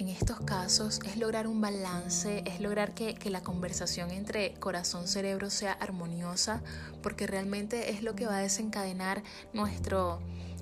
[0.00, 5.50] en estos casos es lograr un balance, es lograr que, que la conversación entre corazón-cerebro
[5.50, 6.62] sea armoniosa,
[7.02, 10.20] porque realmente es lo que va a desencadenar nuestro,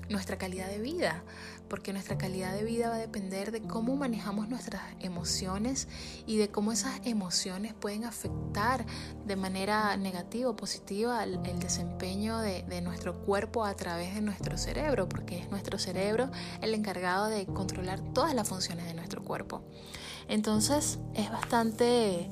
[0.09, 1.23] nuestra calidad de vida
[1.69, 5.87] porque nuestra calidad de vida va a depender de cómo manejamos nuestras emociones
[6.25, 8.85] y de cómo esas emociones pueden afectar
[9.25, 15.07] de manera negativa o positiva el, desempeño de, nuestro cuerpo a través de nuestro cerebro,
[15.07, 19.61] porque es nuestro cerebro el encargado de controlar todas las funciones de nuestro cuerpo.
[20.27, 22.29] Entonces es bastante,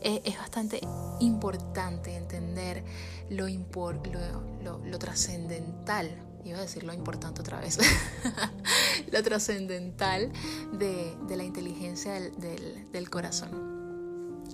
[0.00, 0.80] es, bastante
[1.20, 2.84] importante entender
[3.30, 7.78] lo, lo trascendental iba a decir lo importante otra vez,
[9.12, 10.32] lo trascendental
[10.72, 13.68] de, la inteligencia del, corazón.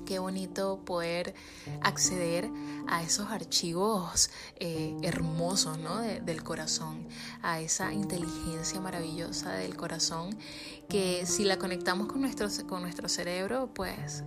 [0.04, 1.34] Qué bonito poder
[1.80, 2.50] acceder
[2.88, 6.00] a esos archivos eh, hermosos ¿no?
[6.00, 7.08] del corazón,
[7.42, 10.36] a esa inteligencia maravillosa del corazón,
[10.88, 14.24] que si la conectamos con nuestro, con nuestro cerebro, pues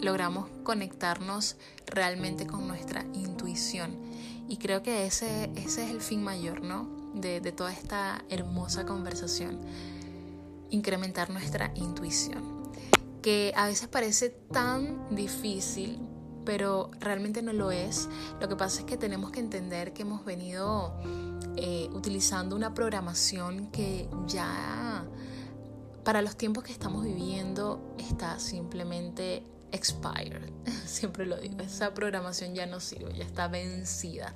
[0.00, 3.98] logramos conectarnos realmente con nuestra intuición.
[4.48, 6.97] Y creo que ese, ese es el fin mayor, ¿no?
[7.14, 9.60] De, toda esta hermosa conversación,
[10.70, 12.70] incrementar nuestra intuición,
[13.22, 15.98] que a veces parece tan difícil,
[16.44, 18.08] pero realmente no lo es.
[18.40, 20.94] Lo que pasa es que tenemos que entender que hemos venido
[21.56, 25.04] eh, utilizando una programación que ya
[26.04, 29.42] para los tiempos que estamos viviendo está simplemente
[29.72, 30.50] expired,
[30.86, 34.34] siempre lo digo, esa programación ya no sirve, ya está vencida.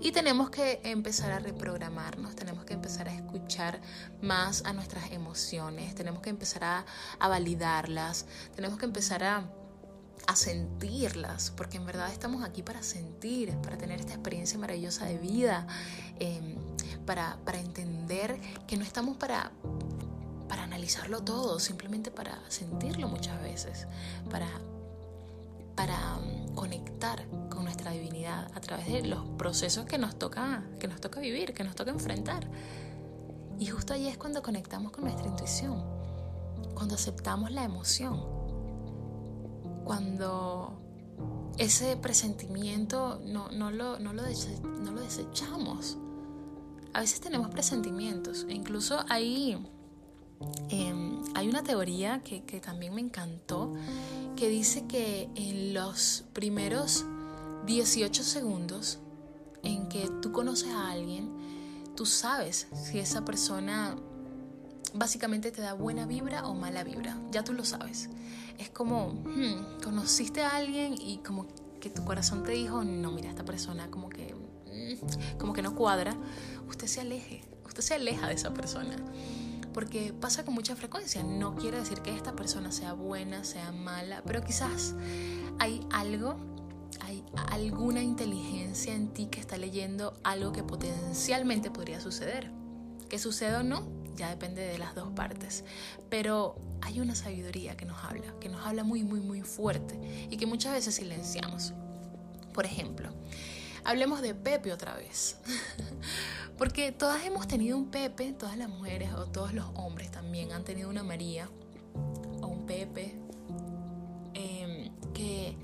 [0.00, 3.80] Y tenemos que empezar a reprogramarnos, tenemos que empezar a escuchar
[4.20, 9.48] más a nuestras emociones, tenemos que empezar a, validarlas, tenemos que empezar a,
[10.34, 15.66] sentirlas, porque en verdad estamos aquí para sentir, para tener esta experiencia maravillosa de vida,
[16.20, 16.56] em,
[17.04, 19.50] para, para entender que no estamos para
[20.52, 23.86] para analizarlo todo, simplemente para sentirlo muchas veces,
[24.30, 24.46] para
[25.82, 30.86] para um, conectar con nuestra divinidad a través de los procesos que nos toca, que
[30.86, 32.48] nos toca vivir, que nos toca enfrentar.
[33.58, 35.82] Y justo ahí es cuando conectamos con nuestra intuición,
[36.76, 38.24] cuando aceptamos la emoción,
[39.84, 40.80] cuando
[41.58, 45.98] ese presentimiento no, no, lo, no, lo, no lo desechamos.
[46.94, 49.58] A veces tenemos presentimientos e incluso ahí
[50.68, 53.74] Em, hay una teoría que, también me encantó
[54.36, 57.04] que dice que en los primeros
[57.66, 58.98] 18 segundos
[59.62, 61.30] en que tú conoces a alguien,
[61.96, 63.96] tú sabes si esa persona
[64.94, 67.18] básicamente te da buena vibra o mala vibra.
[67.30, 68.08] Ya tú lo sabes.
[68.58, 71.46] Es como, hmm, conociste a alguien y como
[71.80, 75.74] que tu corazón te dijo, no, mira, esta persona como que, mm, como que no
[75.74, 76.16] cuadra.
[76.68, 78.96] Usted se aleje, usted se aleja de esa persona
[79.72, 81.22] porque pasa con mucha frecuencia.
[81.22, 84.94] No quiere decir que esta persona sea buena, sea mala, pero quizás
[85.58, 86.36] hay algo,
[87.00, 92.50] hay alguna inteligencia en ti que está leyendo algo que potencialmente podría suceder.
[93.08, 95.64] Que suceda o no, ya depende de las dos partes.
[96.08, 99.98] Pero hay una sabiduría que nos habla, que nos habla muy, muy, muy fuerte
[100.30, 101.74] y que muchas veces silenciamos.
[102.52, 103.10] Por ejemplo,
[103.84, 105.36] hablemos de Pepe otra vez.
[106.58, 110.64] Porque todas hemos tenido un Pepe, todas las mujeres o todos los hombres también han
[110.64, 111.48] tenido una María
[112.40, 113.14] o un Pepe
[114.34, 115.56] em, que,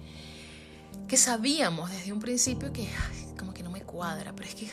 [1.06, 2.88] que sabíamos desde un principio que
[3.38, 4.68] como que no me cuadra, pero es que,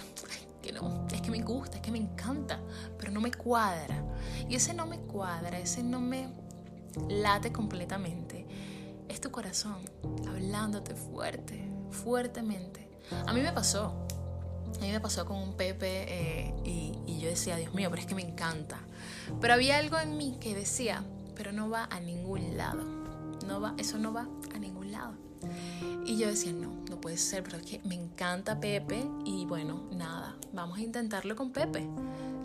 [0.62, 2.60] que no, es que me gusta, es que me encanta,
[2.98, 4.04] pero no me cuadra.
[4.50, 6.30] Y ese no me cuadra, ese no me
[7.08, 8.48] late completamente.
[9.08, 9.78] Es tu corazón
[10.28, 12.85] hablándote fuerte, fuertemente.
[13.26, 13.94] A mí me pasó.
[14.78, 18.08] A mí me pasó con un Pepe eh, y, yo decía, Dios mío, pero es
[18.08, 18.78] que me encanta.
[19.42, 21.04] Pero había algo en mí que decía,
[21.36, 22.84] pero no va a ningún lado.
[23.48, 25.14] no va, eso no va a ningún lado.
[26.06, 29.88] Y yo decía, no, no puede ser, pero es que me encanta Pepe y bueno,
[29.92, 31.88] nada, vamos a intentarlo con Pepe.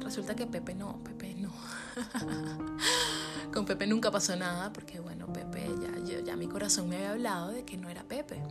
[0.02, 1.52] Resulta que Pepe no, Pepe no.
[3.52, 5.68] con Pepe nunca pasó nada porque bueno, Pepe
[6.06, 8.42] ya, ya mi corazón me había hablado de que no era Pepe.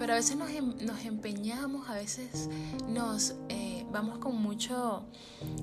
[0.00, 2.48] Pero a veces nos, em, nos empeñamos, a veces
[2.88, 3.36] nos...
[3.48, 5.04] Eh, vamos con mucho,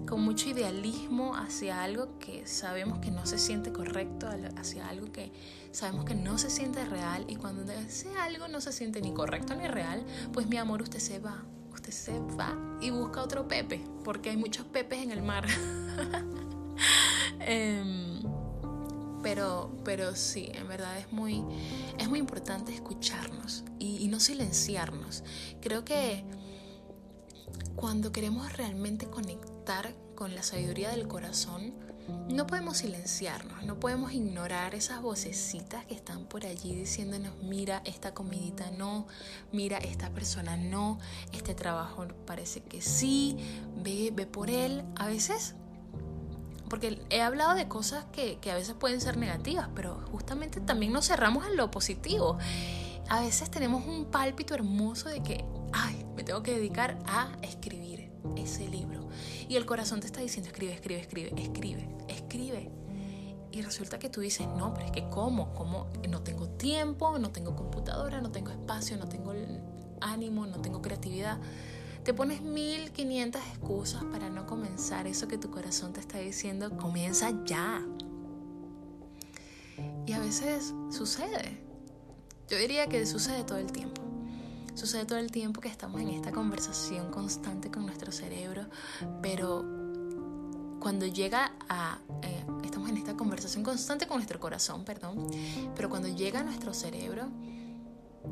[0.08, 5.32] con mucho idealismo hacia algo que sabemos que no se siente correcto, hacia algo que
[5.72, 9.56] sabemos que no se siente real y cuando ese algo no se siente ni correcto
[9.56, 13.84] ni real, pues mi amor, usted se va, usted se va y busca otro Pepe,
[14.04, 15.46] porque hay muchos Pepes en el mar.
[17.40, 18.17] Em,
[19.22, 21.44] pero, pero sí, en verdad es muy,
[21.98, 25.24] es muy importante escucharnos y, no silenciarnos.
[25.62, 26.24] Creo que
[27.76, 31.74] cuando queremos realmente conectar con la sabiduría del corazón,
[32.30, 38.14] no podemos silenciarnos, no podemos ignorar esas vocecitas que están por allí diciéndonos, mira, esta
[38.14, 39.08] comidita no,
[39.52, 41.00] mira, esta persona no,
[41.34, 43.36] este trabajo parece que sí,
[43.84, 44.86] ve, ve por él.
[44.96, 45.56] A veces,
[46.70, 50.94] porque he hablado de cosas que, que a veces pueden ser negativas, pero justamente también
[50.94, 52.38] nos cerramos en lo positivo.
[53.10, 58.12] A veces tenemos un pálpito hermoso de que ay, me tengo que dedicar a escribir
[58.36, 59.08] ese libro.
[59.48, 62.72] Y el corazón te está diciendo, escribe, escribe, escribe, escribe, escribe.
[63.52, 65.54] Y resulta que tú dices, no, pero es que ¿cómo?
[65.54, 65.88] ¿Cómo?
[66.10, 69.34] No tengo tiempo, no tengo computadora, no tengo espacio, no tengo
[70.02, 71.40] ánimo, no tengo creatividad.
[72.08, 77.34] Te pones 1500 excusas para no comenzar eso que tu corazón te está diciendo, comienza
[77.44, 77.86] ya.
[80.06, 81.60] Y a veces sucede.
[82.50, 84.02] Yo diría que sucede todo el tiempo.
[84.74, 88.68] Sucede todo el tiempo que estamos en esta conversación constante con nuestro cerebro,
[89.22, 89.66] pero
[90.80, 92.00] cuando llega a...
[92.22, 95.28] Eh, estamos en esta conversación constante con nuestro corazón, perdón,
[95.76, 97.28] pero cuando llega a nuestro cerebro,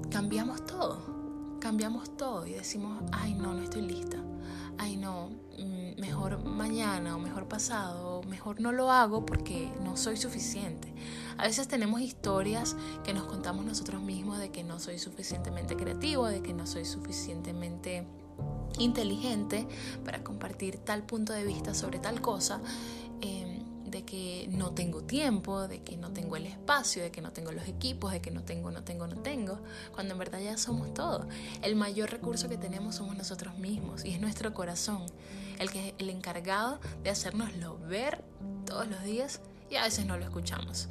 [0.09, 1.24] cambiamos todo,
[1.65, 4.17] cambiamos todo y decimos, ay no, no estoy lista,
[4.77, 10.15] ay no, mm, mejor mañana o mejor pasado, mejor no lo hago porque no soy
[10.15, 10.93] suficiente.
[11.37, 16.27] A veces tenemos historias que nos contamos nosotros mismos de que no soy suficientemente creativo,
[16.27, 18.05] de que no soy suficientemente
[18.77, 19.67] inteligente
[20.05, 22.61] para compartir tal punto de vista sobre tal cosa.
[23.21, 23.54] Em,
[23.95, 27.53] de que no tengo tiempo, de que no tengo el espacio, de que no tengo
[27.53, 29.57] los equipos, de que no tengo, no tengo, no tengo,
[29.93, 31.29] cuando en verdad ya somos todo.
[31.61, 35.05] El mayor recurso que tenemos somos nosotros mismos y es nuestro corazón,
[35.59, 38.21] el que es el encargado de hacernoslo ver
[38.65, 39.39] todos los días
[39.69, 40.89] y a veces no lo escuchamos.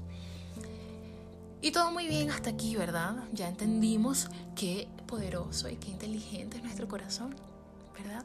[1.61, 3.17] Y todo muy bien hasta aquí, ¿verdad?
[3.35, 7.37] Ya entendimos qué poderoso y qué inteligente es nuestro corazón,
[7.99, 8.25] ¿verdad?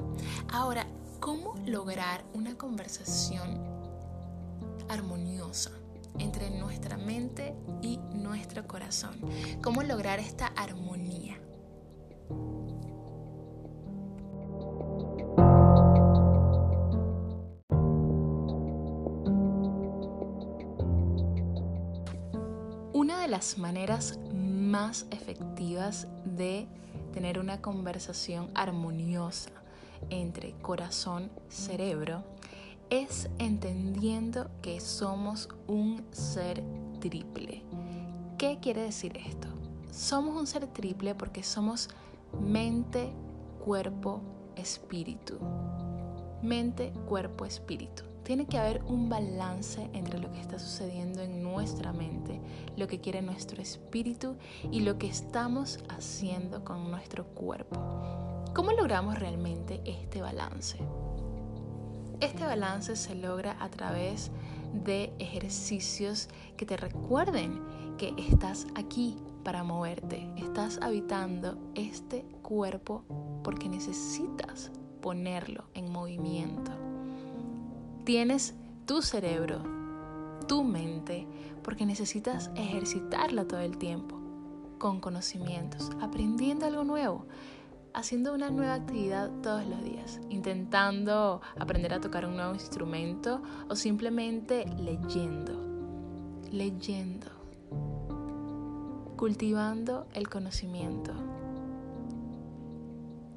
[0.49, 0.87] Ahora,
[1.19, 3.78] ¿cómo lograr una conversación
[4.89, 5.71] armoniosa
[6.17, 9.15] entre nuestra mente y nuestro corazón?
[9.61, 11.39] ¿Cómo lograr esta armonía?
[23.29, 26.67] las maneras más efectivas de
[27.13, 29.51] tener una conversación armoniosa
[30.09, 32.23] entre corazón, cerebro,
[32.89, 36.63] es entendiendo que somos un ser
[36.99, 37.63] triple.
[38.37, 39.47] ¿Qué quiere decir esto?
[39.91, 41.89] Somos un ser triple porque somos
[42.41, 43.11] mente,
[43.63, 44.21] cuerpo,
[44.55, 45.37] espíritu.
[46.41, 48.03] Mente, cuerpo, espíritu.
[48.23, 52.39] Tiene que haber un balance entre lo que está sucediendo en nuestra mente,
[52.77, 54.35] lo que quiere nuestro espíritu
[54.71, 57.79] y lo que estamos haciendo con nuestro cuerpo.
[58.53, 60.77] ¿Cómo logramos realmente este balance?
[62.21, 64.29] Este balance se logra a través
[64.73, 67.61] de ejercicios que te recuerden
[67.97, 73.05] que estás aquí para moverte, estás habitando este cuerpo
[73.41, 74.69] porque necesitas
[75.01, 76.71] ponerlo en movimiento.
[78.03, 78.53] Tienes
[78.85, 79.63] tu cerebro,
[80.45, 81.25] tu mente,
[81.63, 84.19] porque necesitas ejercitarla todo el tiempo,
[84.77, 87.25] con conocimientos, aprendiendo algo nuevo,
[87.93, 93.75] haciendo una nueva actividad todos los días, intentando aprender a tocar un nuevo instrumento o
[93.75, 95.53] simplemente leyendo,
[96.51, 97.27] leyendo,
[99.15, 101.13] cultivando el conocimiento,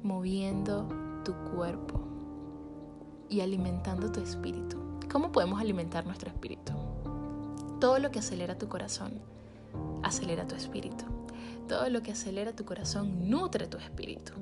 [0.03, 0.87] moviendo
[1.23, 2.01] tu cuerpo
[3.29, 4.77] y alimentando tu espíritu.
[5.11, 6.73] ¿Cómo podemos alimentar nuestro espíritu?
[7.79, 9.13] Todo lo que acelera tu corazón,
[10.03, 11.22] acelera tu espíritu.
[11.67, 14.33] Todo lo que acelera tu corazón nutre tu espíritu.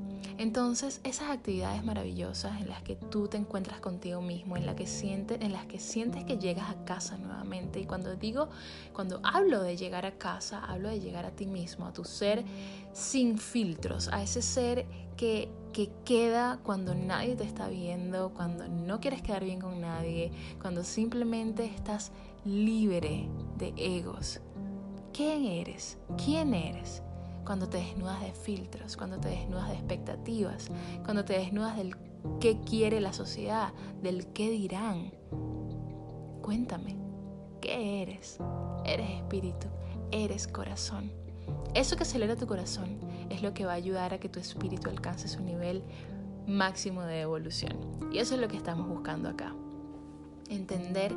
[0.41, 4.87] Entonces, esas actividades maravillosas en las que tú te encuentras contigo mismo, en, la que
[4.87, 7.79] sientes, en las que sientes que llegas a casa nuevamente.
[7.79, 8.49] Y cuando digo,
[8.91, 12.43] cuando hablo de llegar a casa, hablo de llegar a ti mismo, a tu ser
[12.91, 18.99] sin filtros, a ese ser que, que queda cuando nadie te está viendo, cuando no
[18.99, 22.11] quieres quedar bien con nadie, cuando simplemente estás
[22.45, 24.39] libre de egos.
[25.13, 25.99] ¿Quién eres?
[26.17, 27.03] ¿Quién eres?
[27.45, 30.69] Cuando te desnudas de filtros, cuando te desnudas de expectativas,
[31.03, 31.95] cuando te desnudas del
[32.39, 35.11] qué quiere la sociedad, del qué dirán.
[36.41, 36.97] Cuéntame,
[37.61, 38.37] ¿qué eres?
[38.85, 39.67] Eres espíritu,
[40.11, 41.11] eres corazón.
[41.73, 44.89] Eso que acelera tu corazón es lo que va a ayudar a que tu espíritu
[44.89, 45.83] alcance su nivel
[46.47, 47.77] máximo de evolución.
[48.11, 49.55] Y eso es lo que estamos buscando acá.
[50.49, 51.15] Entender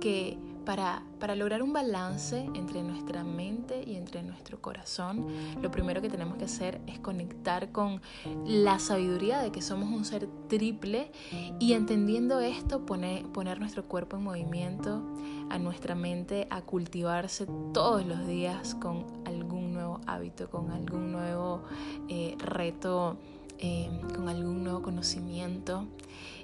[0.00, 1.02] que para,
[1.36, 5.26] lograr un balance entre nuestra mente y entre nuestro corazón,
[5.60, 8.00] lo primero que tenemos que hacer es conectar con
[8.44, 11.12] la sabiduría de que somos un ser triple
[11.58, 15.02] y entendiendo esto poner, nuestro cuerpo en movimiento,
[15.50, 21.62] a nuestra mente a cultivarse todos los días con algún nuevo hábito, con algún nuevo
[22.08, 23.16] eh, reto,
[23.58, 25.86] eh, con algún nuevo conocimiento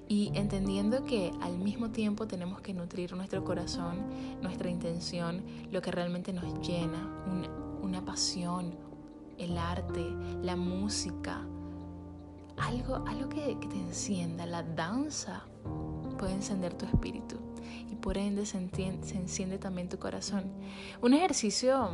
[0.09, 3.99] y entendiendo que al mismo tiempo tenemos que nutrir nuestro corazón,
[4.41, 7.07] nuestra intención, lo que realmente nos llena,
[7.83, 8.75] una, pasión,
[9.37, 10.07] el arte,
[10.43, 11.47] la música,
[12.57, 15.45] algo, algo que, te encienda, la danza
[16.19, 17.37] puede encender tu espíritu
[17.91, 20.45] y por ende se, enciende también tu corazón.
[21.03, 21.91] Un ejercicio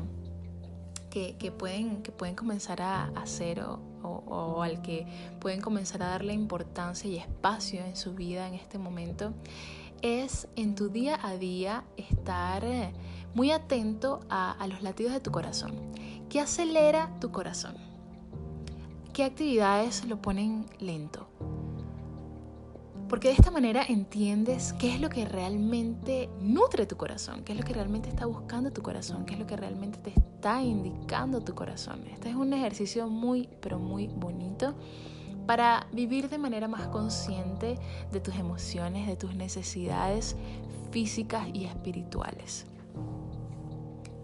[1.11, 5.07] que, pueden, que pueden comenzar a hacer o, o, al que
[5.41, 9.33] pueden comenzar a darle importancia y espacio en su vida en este momento,
[10.03, 12.93] es en tu día a día estar eh,
[13.35, 15.73] muy atento a, a los latidos de tu corazón.
[16.29, 17.77] ¿Qué acelera tu corazón?
[19.13, 21.29] ¿Qué actividades lo ponen lento?
[23.15, 27.59] Porque de esta manera entiendes qué es lo que realmente nutre tu corazón, qué es
[27.61, 31.41] lo que realmente está buscando tu corazón, qué es lo que realmente te está indicando
[31.41, 32.03] tu corazón.
[32.12, 34.75] Este es un ejercicio muy, pero muy bonito
[35.47, 37.79] para vivir de manera más consciente
[38.11, 40.35] de tus emociones, de tus necesidades
[40.91, 42.67] físicas y espirituales.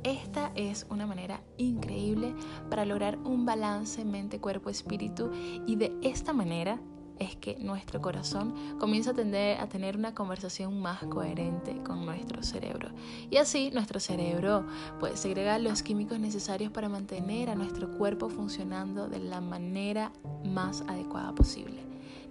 [0.03, 2.35] Esta es una manera increíble
[2.69, 5.31] para lograr un balance mente, cuerpo, espíritu
[5.65, 6.81] y de esta manera
[7.21, 12.43] es que nuestro corazón comienza a tender a tener una conversación más coherente con nuestro
[12.43, 12.89] cerebro.
[13.31, 14.67] Y así nuestro cerebro
[14.99, 20.11] puede segregar los químicos necesarios para mantener a nuestro cuerpo funcionando de la manera
[20.45, 21.83] más adecuada posible.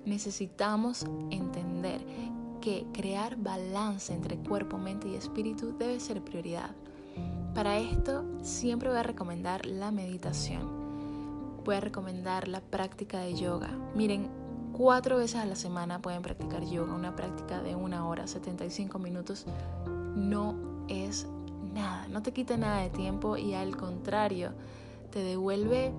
[0.05, 2.03] Necesitamos entender
[2.59, 6.71] que crear balance entre cuerpo, mente y espíritu debe ser prioridad.
[7.53, 10.79] Para esto siempre voy a recomendar la meditación.
[11.63, 13.69] Voy a recomendar la práctica de yoga.
[13.95, 14.38] Miren,
[14.80, 19.45] Cuatro veces a la semana pueden practicar yoga, una práctica de una hora, 75 minutos.
[20.15, 20.55] No
[20.88, 21.27] es
[21.73, 24.53] nada, no te quita nada de tiempo y al contrario,
[25.11, 25.91] te devuelve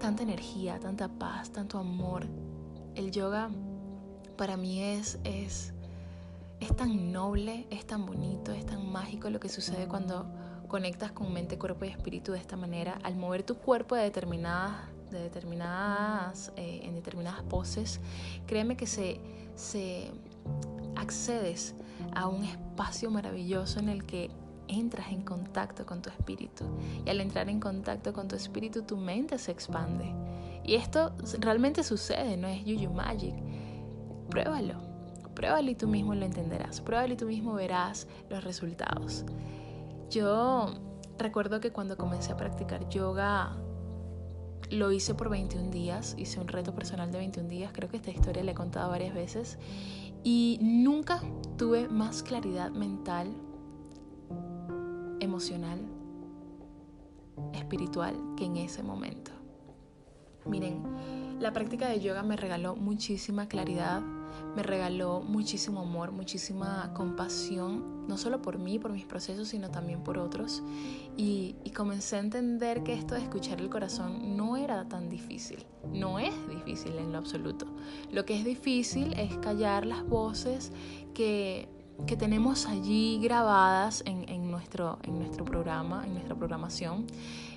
[0.00, 2.24] tanta energía, tanta paz, tanto amor.
[2.94, 3.50] El yoga
[4.38, 5.74] para mí es, es,
[6.60, 10.24] es tan noble, es tan bonito, es tan mágico lo que sucede cuando
[10.66, 14.96] conectas con mente, cuerpo y espíritu de esta manera, al mover tu cuerpo de determinadas
[15.10, 18.00] de determinadas, eh, en determinadas poses,
[18.46, 19.20] créeme que se,
[19.54, 20.10] se
[20.96, 21.74] accedes
[22.14, 24.30] a un espacio maravilloso en el que
[24.68, 26.64] entras en contacto con tu espíritu.
[27.04, 30.12] Y al entrar en contacto con tu espíritu, tu mente se expande.
[30.64, 33.34] Y esto realmente sucede, no es Yuyu Magic.
[34.28, 34.74] Pruébalo,
[35.34, 36.80] pruébalo y tú mismo lo entenderás.
[36.80, 39.24] Pruébalo y tú mismo verás los resultados.
[40.10, 40.74] Yo
[41.18, 43.56] recuerdo que cuando comencé a practicar yoga
[44.70, 48.10] lo hice por 21 días, hice un reto personal de 21 días, creo que esta
[48.10, 49.58] historia la he contado varias veces
[50.24, 51.22] y nunca
[51.56, 53.34] tuve más claridad mental,
[55.20, 55.80] emocional,
[57.52, 59.30] espiritual que en ese momento.
[60.44, 60.82] Miren,
[61.40, 64.02] la práctica de yoga me regaló muchísima claridad,
[64.56, 70.02] me regaló muchísimo amor, muchísima compasión, no solo por mí, por mis procesos, sino también
[70.02, 70.62] por otros.
[71.16, 76.18] Y, comencé a entender que esto de escuchar el corazón no era tan difícil, no
[76.18, 77.66] es difícil en lo absoluto.
[78.10, 80.72] Lo que es difícil es callar las voces
[81.14, 81.68] que,
[82.18, 87.06] tenemos allí grabadas en, nuestro, en nuestro programa, en nuestra programación,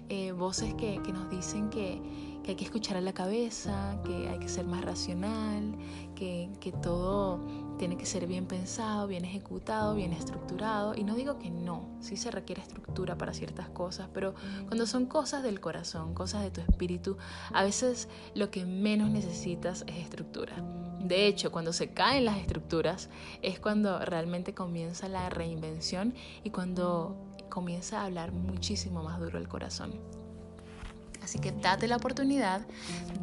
[0.10, 2.00] eh, voces que, que nos dicen que
[2.44, 5.76] que hay que escuchar a la cabeza, que hay que ser más racional,
[6.22, 7.40] que, todo
[7.80, 10.94] tiene que ser bien pensado, bien ejecutado, bien estructurado.
[10.96, 14.36] Y no digo que no, sí se requiere estructura para ciertas cosas, pero
[14.68, 17.18] cuando son cosas del corazón, cosas de tu espíritu,
[17.52, 20.56] a veces lo que menos necesitas es estructura.
[21.00, 23.10] De hecho, cuando se caen las estructuras
[23.42, 26.14] es cuando realmente comienza la reinvención
[26.44, 27.16] y cuando
[27.50, 29.94] comienza a hablar muchísimo más duro el corazón.
[31.24, 32.62] Así que date la oportunidad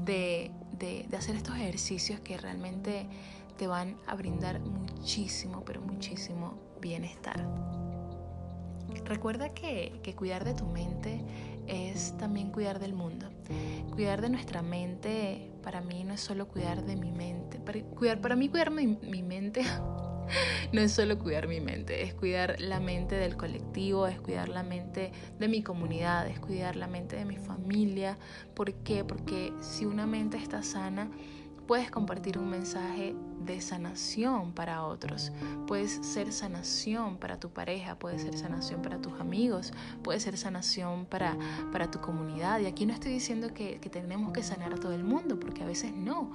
[0.05, 3.07] de, de, hacer estos ejercicios que realmente
[3.57, 7.47] te van a brindar muchísimo, pero muchísimo bienestar.
[9.05, 11.21] Recuerda que, que, cuidar de tu mente
[11.67, 13.29] es también cuidar del mundo.
[13.93, 17.59] Cuidar de nuestra mente para mí no es solo cuidar de mi mente.
[17.59, 19.63] Para, cuidar, para mí cuidar mi, mi mente
[20.73, 24.63] no es solo cuidar mi mente, es cuidar la mente del colectivo, es cuidar la
[24.63, 28.19] mente de mi comunidad, es cuidar la mente de mi familia.
[28.55, 29.05] ¿Por qué?
[29.05, 31.11] Porque si una mente está sana,
[31.69, 33.15] puedes compartir un mensaje
[33.45, 35.33] de sanación para otros.
[35.67, 39.73] Puedes ser sanación para tu pareja, puede ser sanación para tus amigos,
[40.03, 41.37] puede ser sanación para,
[41.71, 42.61] para tu comunidad.
[42.61, 45.63] Y aquí no estoy diciendo que, que tenemos que sanar a todo el mundo, porque
[45.63, 46.33] a veces no.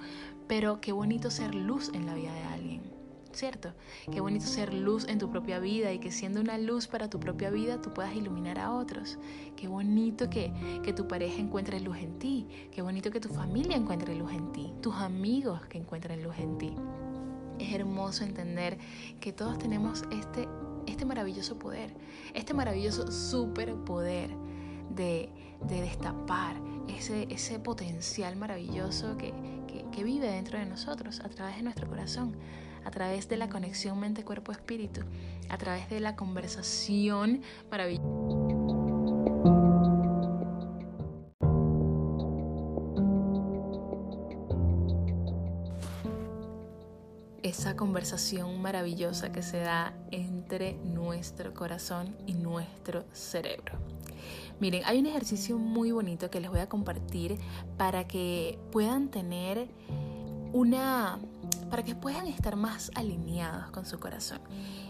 [0.47, 2.92] Pero qué bonito ser luz en la vida de alguien.
[3.35, 3.73] ¿Cierto?
[4.11, 7.19] Qué bonito ser luz en tu propia vida y que siendo una luz para tu
[7.19, 9.17] propia vida tú puedas iluminar a otros.
[9.55, 10.53] Qué bonito que,
[10.83, 12.47] que tu pareja encuentre luz en ti.
[12.71, 14.73] Qué bonito que tu familia encuentre luz en ti.
[14.81, 16.75] Tus amigos que encuentren luz en ti.
[17.59, 18.77] Es hermoso entender
[19.19, 20.47] que todos tenemos este,
[20.87, 21.93] este maravilloso poder,
[22.33, 24.31] este maravilloso superpoder
[24.95, 25.29] de,
[25.67, 26.55] de destapar
[26.87, 29.33] ese, ese potencial maravilloso que,
[29.67, 32.35] que, que vive dentro de nosotros a través de nuestro corazón
[32.85, 35.01] a través de la conexión mente-cuerpo-espíritu,
[35.49, 38.03] a través de la conversación maravillosa.
[47.43, 53.77] esa conversación maravillosa que se da entre nuestro corazón y nuestro cerebro.
[54.59, 57.37] Miren, hay un ejercicio muy bonito que les voy a compartir
[57.77, 59.67] para que puedan tener
[60.51, 61.19] una
[61.73, 64.39] para que puedan estar más alineados con su corazón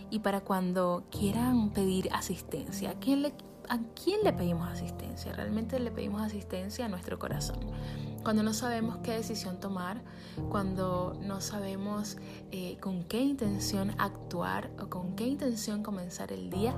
[0.10, 2.90] y para cuando quieran pedir asistencia.
[2.90, 5.32] ¿A quién le, pedimos asistencia?
[5.32, 7.58] Realmente le pedimos asistencia a nuestro corazón.
[8.22, 10.02] Cuando no sabemos qué decisión tomar,
[10.50, 12.18] cuando no sabemos
[12.52, 16.76] eh, con qué intención actuar o con qué intención comenzar el día,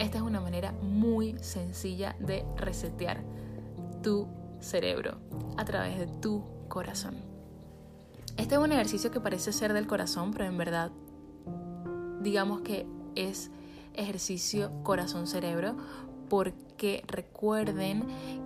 [0.00, 3.22] esta es una manera muy sencilla de resetear
[4.02, 4.26] tu
[4.58, 5.18] cerebro
[5.56, 7.35] a través de tu corazón.
[8.36, 10.92] Este es un ejercicio que parece ser del corazón, pero en verdad
[12.20, 13.50] digamos que es
[13.94, 15.76] ejercicio corazón-cerebro
[16.28, 18.04] porque recuerden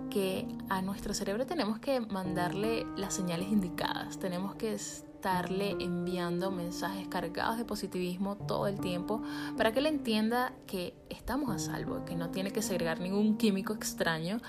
[0.09, 7.07] que a nuestro cerebro tenemos que mandarle las señales indicadas, tenemos que estarle enviando mensajes
[7.07, 9.21] cargados de positivismo todo el tiempo
[9.57, 13.73] para que él entienda que estamos a salvo, que no tiene que segregar ningún químico
[13.73, 14.41] extraño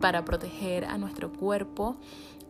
[0.00, 1.96] para proteger a nuestro cuerpo,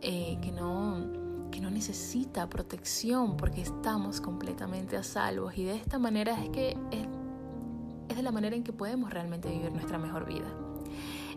[0.01, 5.99] eh, que no que no necesita protección porque estamos completamente a salvo y de esta
[5.99, 7.07] manera es que es,
[8.09, 10.47] es de la manera en que podemos realmente vivir nuestra mejor vida.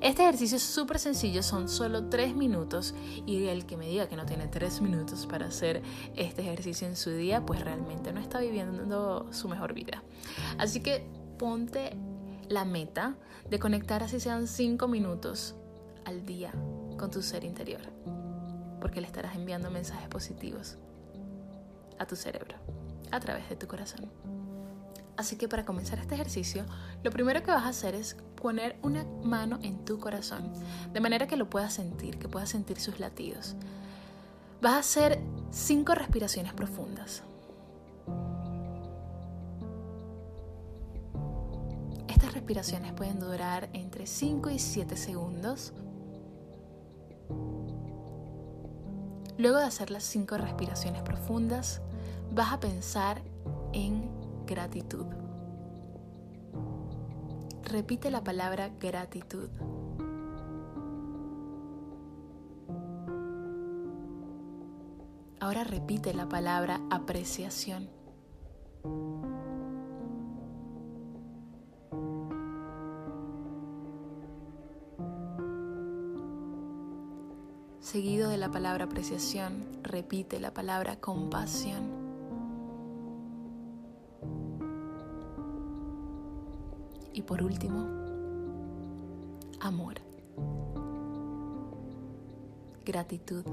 [0.00, 2.92] Este ejercicio es súper sencillo, son solo tres minutos
[3.24, 5.80] y el que me diga que no tiene tres minutos para hacer
[6.16, 10.02] este ejercicio en su día, pues realmente no está viviendo su mejor vida.
[10.58, 11.06] Así que
[11.38, 11.96] ponte
[12.48, 13.16] la meta
[13.48, 15.54] de conectar así sean cinco minutos
[16.04, 16.52] al día
[16.98, 17.82] con tu ser interior
[18.82, 20.76] porque le estarás enviando mensajes positivos
[22.00, 22.56] a tu cerebro
[23.12, 24.10] a través de tu corazón.
[25.16, 26.66] Así que para comenzar este ejercicio,
[27.04, 30.52] lo primero que vas a hacer es poner una mano en tu corazón,
[30.92, 33.54] de manera que lo puedas sentir, que puedas sentir sus latidos.
[34.60, 35.20] Vas a hacer
[35.52, 37.22] cinco respiraciones profundas.
[42.08, 45.72] Estas respiraciones pueden durar entre 5 y 7 segundos
[49.42, 51.82] Luego de hacer las cinco respiraciones profundas,
[52.30, 53.20] vas a pensar
[53.72, 54.08] en
[54.46, 55.04] gratitud.
[57.64, 59.48] Repite la palabra gratitud.
[65.40, 67.90] Ahora repite la palabra apreciación.
[77.92, 81.90] Seguido de la palabra apreciación, repite la palabra compasión.
[87.12, 87.86] Y por último,
[89.60, 89.96] amor,
[92.82, 93.44] gratitud,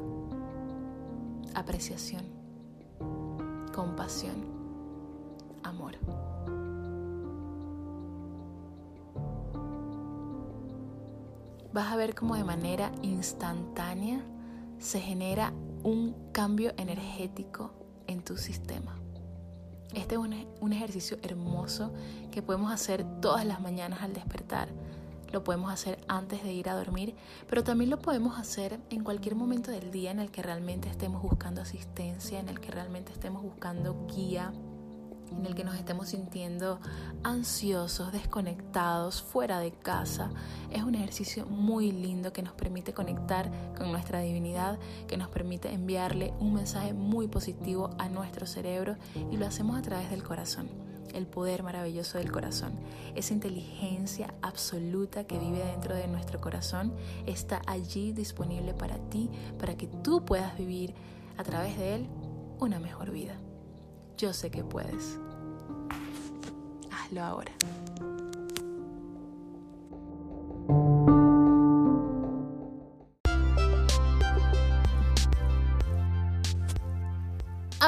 [1.54, 2.24] apreciación,
[3.76, 4.46] compasión,
[5.64, 5.98] amor.
[11.80, 14.20] Vas a ver cómo de manera instantánea
[14.80, 17.72] se genera un cambio energético
[18.06, 18.98] en tu sistema.
[19.94, 21.94] Este es un, ejercicio hermoso
[22.32, 24.68] que podemos hacer todas las mañanas al despertar.
[25.32, 27.16] Lo podemos hacer antes de ir a dormir,
[27.48, 31.22] pero también lo podemos hacer en cualquier momento del día en el que realmente estemos
[31.22, 34.52] buscando asistencia, en el que realmente estemos buscando guía,
[35.32, 36.80] en el que nos estemos sintiendo
[37.24, 40.30] ansiosos, desconectados, fuera de casa.
[40.72, 45.74] Es un ejercicio muy lindo que nos permite conectar con nuestra divinidad, que nos permite
[45.74, 48.98] enviarle un mensaje muy positivo a nuestro cerebro
[49.32, 50.70] y lo hacemos a través del corazón.
[51.14, 52.74] El poder maravilloso del corazón,
[53.16, 56.94] esa inteligencia absoluta que vive dentro de nuestro corazón,
[57.26, 60.94] está allí disponible para ti, para que tú puedas vivir
[61.38, 62.08] a través de él
[62.60, 63.40] una mejor vida.
[64.20, 65.18] Yo sé que puedes.
[66.92, 67.54] Hazlo ahora.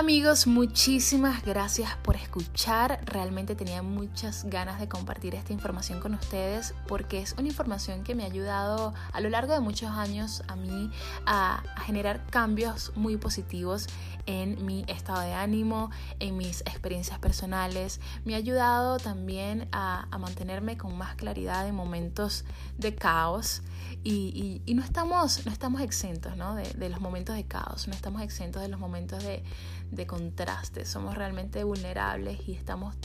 [0.01, 3.01] Amigos, muchísimas gracias por escuchar.
[3.05, 8.15] Realmente tenía muchas ganas de compartir esta información con ustedes porque es una información que
[8.15, 10.89] me ha ayudado a lo largo de muchos años a mí
[11.25, 13.87] a, generar cambios muy positivos
[14.25, 17.99] en mi estado de ánimo, en mis experiencias personales.
[18.25, 22.45] Me ha ayudado también a, mantenerme con más claridad en momentos
[22.77, 23.63] de caos.
[24.03, 28.61] Y, no, estamos, no estamos exentos de, de los momentos de caos, no estamos exentos
[28.61, 29.43] de los momentos de,
[29.91, 32.95] de contraste, somos realmente vulnerables y estamos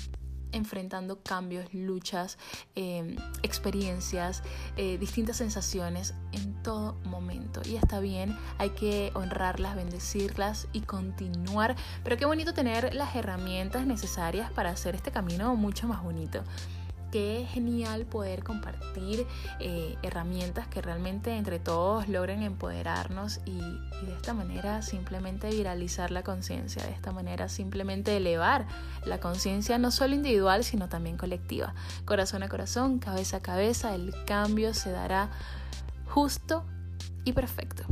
[0.52, 2.38] enfrentando cambios, luchas,
[2.74, 4.42] em, experiencias,
[4.76, 7.60] eh, distintas sensaciones en todo momento.
[7.64, 11.76] Y está bien, hay que honrarlas, bendecirlas y continuar.
[12.04, 16.42] Pero qué bonito tener las herramientas necesarias para hacer este camino mucho más bonito
[17.10, 19.26] qué genial poder compartir
[19.60, 26.22] eh, herramientas que realmente entre todos logren empoderarnos y, de esta manera simplemente viralizar la
[26.22, 28.66] conciencia, de esta manera simplemente elevar
[29.04, 31.74] la conciencia no solo individual sino también colectiva.
[32.04, 35.30] Corazón a corazón, cabeza a cabeza, el cambio se dará
[36.08, 36.64] justo
[37.24, 37.84] y perfecto.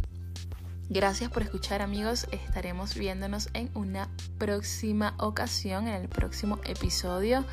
[0.90, 7.44] Gracias por escuchar amigos, estaremos viéndonos en una próxima ocasión, en el próximo episodio.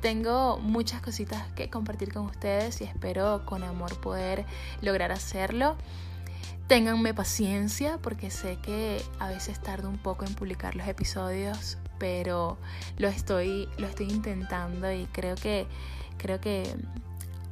[0.00, 4.44] Tengo muchas cositas que compartir con ustedes y espero con amor poder
[4.82, 5.76] lograr hacerlo.
[6.68, 12.58] Ténganme paciencia porque sé que a veces tardo un poco en publicar los episodios, pero
[12.98, 15.66] lo estoy, lo estoy intentando y creo que,
[16.18, 16.64] creo que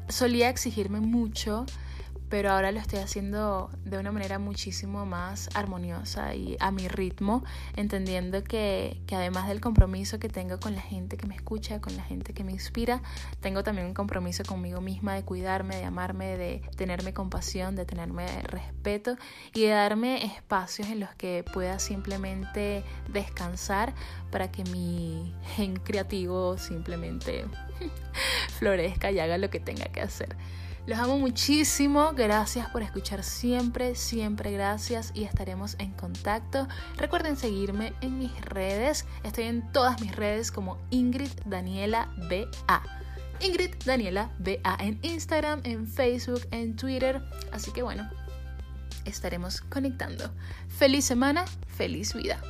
[0.09, 1.65] solía exigirme mucho
[2.29, 7.45] pero ahora lo estoy haciendo de una manera muchísimo más armoniosa y a mi ritmo,
[7.77, 12.03] entendiendo que, además del compromiso que tengo con la gente que me escucha, con la
[12.03, 13.03] gente que me inspira,
[13.41, 18.27] tengo también un compromiso conmigo misma de cuidarme, de amarme, de tenerme compasión, de tenerme
[18.43, 19.17] respeto
[19.53, 23.95] y de darme espacios en los que pueda simplemente descansar
[24.31, 27.45] para que mi gen creativo simplemente
[28.59, 30.37] florezca y haga lo que tenga que hacer.
[30.87, 36.69] Los amo muchísimo, gracias por escuchar siempre, siempre gracias y estaremos en contacto.
[36.99, 42.83] Recuerden seguirme en mis redes, estoy en todas mis redes como Ingrid Daniela BA.
[43.41, 48.07] Ingrid Daniela BA en Instagram, en Facebook, en Twitter, así que bueno,
[49.07, 50.31] estaremos conectando.
[50.69, 52.43] Feliz semana, feliz vida.